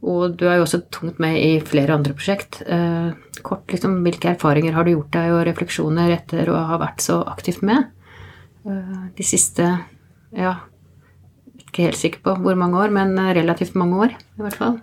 Og 0.07 0.37
du 0.39 0.47
er 0.49 0.59
jo 0.59 0.67
også 0.67 0.83
tungt 0.93 1.21
med 1.23 1.37
i 1.41 1.53
flere 1.65 1.95
andre 1.97 2.15
prosjekt. 2.17 2.61
Eh, 2.63 3.13
kort, 3.47 3.65
liksom, 3.73 3.99
hvilke 4.05 4.33
erfaringer 4.35 4.77
har 4.77 4.87
du 4.87 4.93
gjort 4.93 5.13
deg, 5.17 5.35
og 5.35 5.45
refleksjoner 5.49 6.13
etter 6.19 6.51
å 6.53 6.59
ha 6.71 6.81
vært 6.81 7.05
så 7.05 7.21
aktivt 7.27 7.65
med? 7.67 7.89
Eh, 8.67 9.07
de 9.17 9.27
siste 9.27 9.69
ja, 10.37 10.57
ikke 11.63 11.89
helt 11.89 12.01
sikker 12.01 12.25
på 12.25 12.37
hvor 12.45 12.59
mange 12.59 12.83
år, 12.83 12.93
men 12.95 13.17
relativt 13.37 13.79
mange 13.79 14.05
år 14.07 14.17
i 14.17 14.45
hvert 14.45 14.59
fall. 14.59 14.79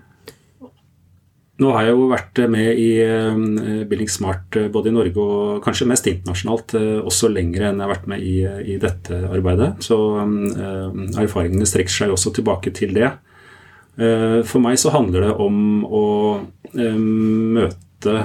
Nå 1.61 1.69
har 1.75 1.85
jeg 1.85 1.93
jo 1.93 2.05
vært 2.09 2.39
med 2.49 2.79
i 2.81 2.87
eh, 3.03 3.35
Building 3.85 4.09
Smart 4.09 4.55
eh, 4.57 4.71
både 4.73 4.89
i 4.89 4.95
Norge 4.95 5.21
og 5.21 5.59
kanskje 5.61 5.85
mest 5.89 6.07
internasjonalt, 6.09 6.73
eh, 6.79 6.95
også 7.05 7.29
lenger 7.29 7.67
enn 7.67 7.77
jeg 7.77 7.85
har 7.85 7.91
vært 7.91 8.07
med 8.09 8.23
i, 8.25 8.37
i 8.73 8.77
dette 8.81 9.19
arbeidet. 9.29 9.75
Så 9.85 9.97
erfaringene 11.21 11.69
strekker 11.69 11.93
seg 11.93 12.15
også 12.15 12.33
tilbake 12.33 12.73
til 12.73 12.95
det. 12.97 13.11
For 13.93 14.57
meg 14.57 14.79
så 14.81 14.89
handler 14.89 15.27
det 15.27 15.33
om 15.43 15.83
å 15.85 16.05
møte 16.73 18.15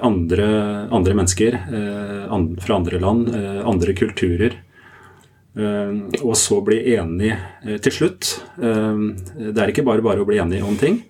andre, 0.00 0.46
andre 0.88 1.16
mennesker 1.18 1.58
fra 1.60 2.78
andre 2.78 3.00
land, 3.02 3.28
andre 3.68 3.92
kulturer. 3.98 4.56
Og 5.50 6.36
så 6.38 6.60
bli 6.62 6.76
enig 6.94 7.32
til 7.82 7.92
slutt. 7.92 8.28
det 8.54 9.58
er 9.58 9.72
ikke 9.72 9.82
bare 9.82 10.04
bare 10.04 10.22
å 10.22 10.28
bli 10.28 10.38
enig 10.38 10.60
om 10.62 10.76
ting. 10.78 11.00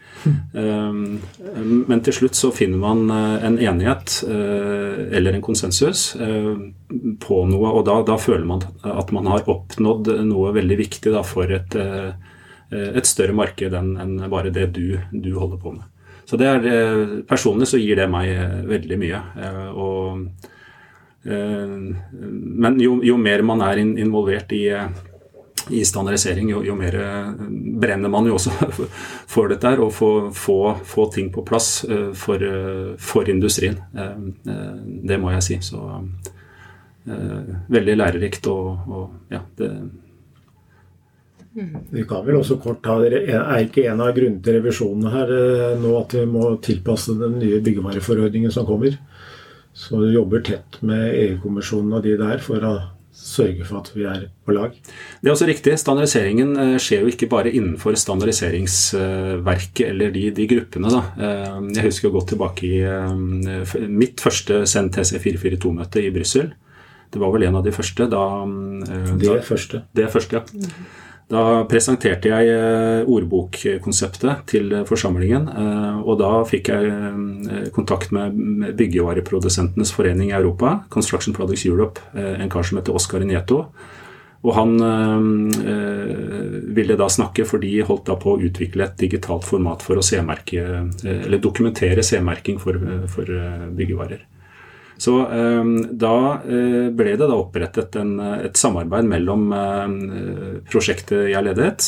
men 0.54 2.00
til 2.06 2.16
slutt 2.16 2.38
så 2.38 2.48
finner 2.56 2.80
man 2.80 3.12
en 3.12 3.58
enighet 3.60 4.22
eller 4.24 5.36
en 5.36 5.44
konsensus 5.44 6.14
på 6.16 7.42
noe, 7.52 7.68
og 7.68 7.84
da, 7.84 8.00
da, 8.08 8.16
føler 8.16 8.48
man 8.48 8.64
at 8.80 9.12
man 9.12 9.28
har 9.28 9.44
oppnådd 9.44 10.08
noe 10.24 10.56
veldig 10.56 10.80
viktig 10.86 11.12
da, 11.12 11.20
for 11.20 11.52
et, 11.52 11.76
et 11.76 13.12
større 13.12 13.36
marked 13.36 13.76
enn, 13.76 14.18
bare 14.32 14.52
det 14.56 14.70
du, 14.72 14.96
du 15.12 15.34
holder 15.36 15.60
på 15.60 15.76
med. 15.76 15.88
Så 16.30 16.38
det 16.38 16.46
er, 16.46 16.66
eh, 16.70 17.12
Personlig 17.26 17.66
så 17.66 17.80
gir 17.80 17.98
det 17.98 18.06
meg 18.10 18.30
eh, 18.30 18.58
veldig 18.70 18.98
mye. 19.02 19.20
Eh, 19.42 19.68
og, 19.74 20.26
men 21.22 22.80
jo, 22.80 22.94
jo, 23.04 23.16
mer 23.20 23.42
man 23.44 23.60
er 23.66 23.82
involvert 23.82 24.52
i, 24.56 24.62
i 25.68 25.82
standardisering, 25.84 26.48
jo, 26.54 26.62
jo, 26.64 26.76
mer 26.78 26.96
brenner 27.80 28.08
man 28.12 28.28
jo 28.28 28.38
også 28.38 28.54
for 29.34 29.52
dette 29.52 29.68
her, 29.68 29.82
og 29.84 29.92
få, 29.92 30.10
få, 30.32 30.58
få 30.80 31.08
ting 31.12 31.28
på 31.32 31.44
plass 31.44 31.82
for, 32.16 32.46
for, 32.96 33.28
industrien. 33.28 33.76
Det 35.04 35.20
må 35.20 35.34
jeg 35.36 35.44
si. 35.44 35.60
Så 35.60 35.84
veldig 37.04 37.96
lærerikt 38.00 38.48
og, 38.52 38.88
og 38.88 39.34
ja, 39.34 39.44
det 39.60 39.74
vi 41.90 42.04
kan 42.06 42.22
vel 42.26 42.38
også 42.38 42.60
kort 42.62 42.82
ta, 42.84 42.96
Er 43.02 43.64
ikke 43.64 43.88
en 43.90 44.00
av 44.00 44.12
grunnene 44.14 44.42
til 44.44 44.60
revisjonene 44.60 45.10
her 45.10 45.32
eh, 45.34 45.80
nå 45.82 45.94
at 45.98 46.14
vi 46.14 46.26
må 46.30 46.52
tilpasse 46.62 47.16
den 47.18 47.40
nye 47.40 47.58
byggevareforordningen 47.64 48.54
som 48.54 48.68
kommer? 48.68 48.94
Så 49.76 50.00
du 50.02 50.08
jobber 50.12 50.42
tett 50.44 50.80
med 50.86 51.14
EU-kommisjonen 51.14 51.98
og 51.98 52.02
de 52.04 52.16
der 52.20 52.42
for 52.42 52.64
å 52.66 52.74
sørge 53.20 53.66
for 53.68 53.80
at 53.80 53.90
vi 53.92 54.04
er 54.08 54.28
på 54.46 54.54
lag. 54.54 54.74
Det 55.20 55.28
er 55.28 55.34
også 55.34 55.48
riktig. 55.48 55.74
Standardiseringen 55.80 56.54
eh, 56.56 56.76
skjer 56.80 57.04
jo 57.04 57.10
ikke 57.12 57.28
bare 57.30 57.52
innenfor 57.52 57.96
standardiseringsverket 57.98 59.84
eller 59.88 60.14
de, 60.14 60.24
de 60.36 60.46
gruppene. 60.50 60.92
Da. 60.94 61.02
Eh, 61.18 61.58
jeg 61.76 61.86
husker 61.90 62.10
å 62.10 62.16
gå 62.16 62.24
tilbake 62.32 62.70
i 62.70 62.80
mitt 63.90 64.22
første 64.24 64.64
Send 64.70 64.94
TC442-møte 64.96 66.02
i 66.06 66.14
Brussel. 66.14 66.52
Det 67.10 67.18
var 67.20 67.34
vel 67.34 67.48
en 67.48 67.58
av 67.58 67.66
de 67.66 67.74
første. 67.74 68.06
Da, 68.10 68.24
det 69.18 69.40
første. 69.46 69.84
Det 69.96 70.06
første, 70.12 70.40
ja. 70.40 70.70
Da 71.30 71.62
presenterte 71.70 72.32
jeg 72.32 72.50
eh, 72.50 73.06
ordbokkonseptet 73.06 74.48
til 74.50 74.72
forsamlingen. 74.88 75.46
Eh, 75.46 76.00
og 76.02 76.18
da 76.18 76.30
fikk 76.48 76.72
jeg 76.72 76.90
eh, 76.90 77.68
kontakt 77.74 78.10
med 78.14 78.34
byggevareprodusentenes 78.78 79.94
forening 79.94 80.32
i 80.32 80.36
Europa, 80.40 80.80
Construction 80.90 81.36
Products 81.36 81.66
Europe, 81.68 82.02
en 82.18 82.50
kar 82.50 82.66
som 82.66 82.80
heter 82.80 82.98
Oscar 82.98 83.22
Nieto. 83.22 83.62
Og 84.40 84.54
han 84.56 84.70
ville 86.72 86.94
da 86.96 87.10
snakke, 87.12 87.44
for 87.44 87.60
de 87.60 87.74
holdt 87.84 88.06
da 88.08 88.14
på 88.16 88.32
å 88.32 88.40
utvikle 88.40 88.86
et 88.86 88.96
digitalt 89.02 89.44
format 89.44 89.84
for 89.84 90.00
å 90.00 90.04
dokumentere 91.44 92.00
C-merking 92.00 92.56
for, 92.62 92.80
for 93.12 93.28
byggevarer. 93.76 94.24
Så 95.00 95.20
eh, 95.20 95.64
da 95.90 96.16
eh, 96.44 96.88
ble 96.92 97.14
det 97.16 97.24
da 97.24 97.36
opprettet 97.40 97.96
en, 97.96 98.18
et 98.20 98.58
samarbeid 98.60 99.06
mellom 99.08 99.46
eh, 99.56 99.94
prosjektet 100.68 101.30
jeg 101.32 101.46
ledet, 101.46 101.86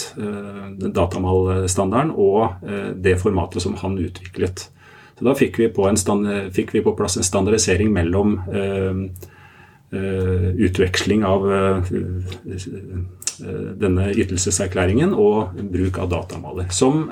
datamalstandarden, 0.83 2.15
og 2.17 2.65
det 3.05 3.19
formatet 3.21 3.65
som 3.65 3.77
han 3.83 3.99
utviklet. 4.01 4.65
Så 5.19 5.27
da 5.29 5.35
fikk 5.37 5.61
vi 5.61 5.69
på, 5.75 5.85
stand, 6.01 6.25
fikk 6.57 6.73
vi 6.73 6.83
på 6.85 6.95
plass 6.97 7.19
en 7.21 7.27
standardisering 7.27 7.93
mellom 7.93 8.39
utveksling 9.93 11.25
av 11.29 11.45
denne 13.83 14.09
ytelseserklæringen 14.17 15.13
og 15.13 15.53
bruk 15.73 16.01
av 16.01 16.09
datamaler. 16.15 16.73
Som 16.73 17.05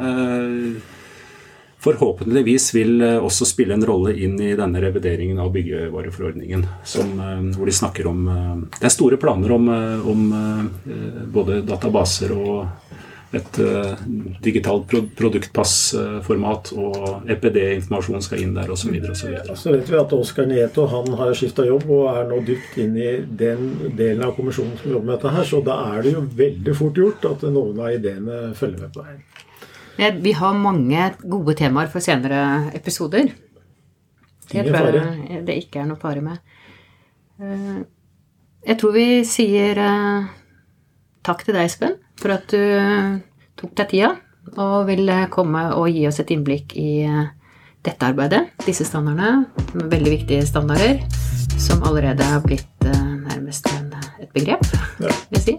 forhåpentligvis 1.80 2.74
vil 2.74 3.02
eh, 3.02 3.18
også 3.24 3.48
spille 3.48 3.74
en 3.74 3.86
rolle 3.86 4.14
inn 4.20 4.36
i 4.40 4.52
denne 4.58 4.82
revideringen 4.82 5.40
av 5.40 5.52
byggevareforordningen. 5.54 6.66
Som, 6.84 7.14
eh, 7.20 7.44
hvor 7.56 7.66
de 7.66 7.76
snakker 7.76 8.08
om 8.10 8.28
eh, 8.28 8.56
Det 8.78 8.88
er 8.88 8.96
store 8.96 9.20
planer 9.20 9.52
om, 9.52 9.68
om 10.10 10.20
både 11.32 11.60
databaser 11.66 12.32
og 12.36 12.66
et 13.30 13.58
digitalt 14.42 14.90
produktpassformat, 15.14 16.72
og 16.74 17.28
EPD-informasjon 17.30 18.24
skal 18.26 18.42
inn 18.42 18.56
der 18.56 18.72
osv. 18.74 18.96
Så, 19.12 19.28
så, 19.46 19.54
så 19.54 19.74
vet 19.76 19.92
vi 19.92 20.00
at 20.00 20.14
Oskar 20.16 20.48
Nieto 20.50 20.88
han 20.90 21.12
har 21.20 21.30
skifta 21.38 21.62
jobb 21.68 21.86
og 21.86 22.08
er 22.10 22.26
nå 22.26 22.40
dypt 22.48 22.80
inn 22.82 22.96
i 22.98 23.12
den 23.22 23.92
delen 23.94 24.24
av 24.26 24.34
kommisjonen 24.34 24.74
som 24.80 24.96
jobber 24.96 25.12
med 25.12 25.14
dette 25.14 25.34
her, 25.36 25.46
så 25.46 25.62
da 25.62 25.78
er 25.92 26.02
det 26.08 26.16
jo 26.16 26.24
veldig 26.42 26.74
fort 26.80 26.98
gjort 27.04 27.30
at 27.30 27.46
noen 27.46 27.78
av 27.78 27.94
ideene 28.00 28.42
følger 28.58 28.82
med 28.82 28.98
på 28.98 29.06
veien. 29.06 29.22
Vi 30.00 30.32
har 30.32 30.56
mange 30.56 31.10
gode 31.28 31.54
temaer 31.58 31.90
for 31.92 32.00
senere 32.00 32.70
episoder. 32.76 33.28
Det 34.50 34.64
tror 34.66 34.96
jeg 34.96 35.42
det 35.46 35.56
ikke 35.60 35.82
er 35.82 35.90
noe 35.90 36.00
fare 36.00 36.22
med. 36.24 36.40
Eh, 37.40 37.82
jeg 38.66 38.78
tror 38.80 38.94
vi 38.96 39.06
sier 39.28 39.78
eh, 39.80 40.30
takk 41.26 41.44
til 41.44 41.56
deg, 41.56 41.68
Espen, 41.68 41.98
for 42.20 42.34
at 42.34 42.48
du 42.50 43.20
tok 43.60 43.76
deg 43.76 43.92
tida 43.92 44.14
og 44.56 44.88
ville 44.88 45.20
komme 45.32 45.66
og 45.76 45.92
gi 45.92 46.06
oss 46.08 46.20
et 46.22 46.32
innblikk 46.34 46.74
i 46.80 47.04
eh, 47.04 47.28
dette 47.84 48.08
arbeidet. 48.08 48.46
Disse 48.66 48.88
standardene, 48.88 49.46
veldig 49.76 50.16
viktige 50.16 50.48
standarder, 50.48 51.00
som 51.60 51.84
allerede 51.84 52.24
har 52.24 52.42
blitt 52.44 52.88
nærmest 52.88 53.68
et 54.20 54.28
begrep, 54.34 54.64
vil 54.98 55.14
jeg 55.38 55.46
si. 55.46 55.56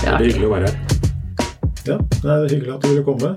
Det 0.00 0.08
er 0.08 0.24
hyggelig 0.24 0.48
å 0.48 0.56
være 0.56 0.72
her. 0.72 0.89
Ja, 1.90 1.98
det 2.22 2.30
er 2.30 2.48
hyggelig 2.52 2.74
at 2.76 2.84
du 2.84 2.92
ville 2.92 3.04
komme. 3.06 3.34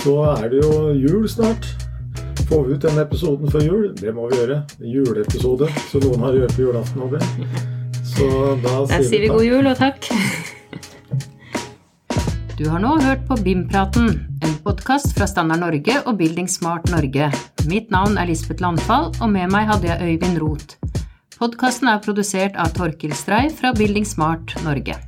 Så 0.00 0.14
er 0.32 0.48
det 0.48 0.62
jo 0.62 0.92
jul 0.96 1.26
snart. 1.28 1.66
Få 2.48 2.62
ut 2.66 2.80
den 2.82 2.98
episoden 2.98 3.50
før 3.52 3.66
jul. 3.66 3.82
Det 3.98 4.14
må 4.16 4.30
vi 4.30 4.38
gjøre. 4.40 4.62
Juleepisode, 4.80 5.68
så 5.90 6.00
noen 6.02 6.24
har 6.24 6.38
gjort 6.38 6.56
på 6.56 6.64
julaften 6.64 7.04
òg. 7.04 7.18
Så 8.10 8.26
da 8.64 8.72
sier, 8.88 9.04
sier 9.06 9.26
vi 9.26 9.28
god 9.30 9.44
jul 9.44 9.68
og 9.70 9.76
takk. 9.78 10.08
Du 12.60 12.66
har 12.68 12.82
nå 12.82 12.96
hørt 13.00 13.22
på 13.28 13.38
BIM-praten, 13.44 14.08
en 14.44 14.56
podkast 14.64 15.14
fra 15.16 15.28
Standard 15.30 15.62
Norge 15.62 15.94
og 16.04 16.18
Building 16.18 16.48
Smart 16.50 16.90
Norge. 16.92 17.30
Mitt 17.70 17.92
navn 17.92 18.18
er 18.20 18.28
Lisbeth 18.28 18.60
Landfall, 18.64 19.12
og 19.20 19.30
med 19.32 19.52
meg 19.52 19.68
hadde 19.70 19.88
jeg 19.88 20.16
Øyvind 20.16 20.40
Roth. 20.42 20.76
Podkasten 21.40 21.88
er 21.88 22.02
produsert 22.04 22.58
av 22.60 22.74
Torkil 22.76 23.14
Strei 23.16 23.46
fra 23.48 23.72
Building 23.76 24.04
Smart 24.04 24.56
Norge. 24.66 24.98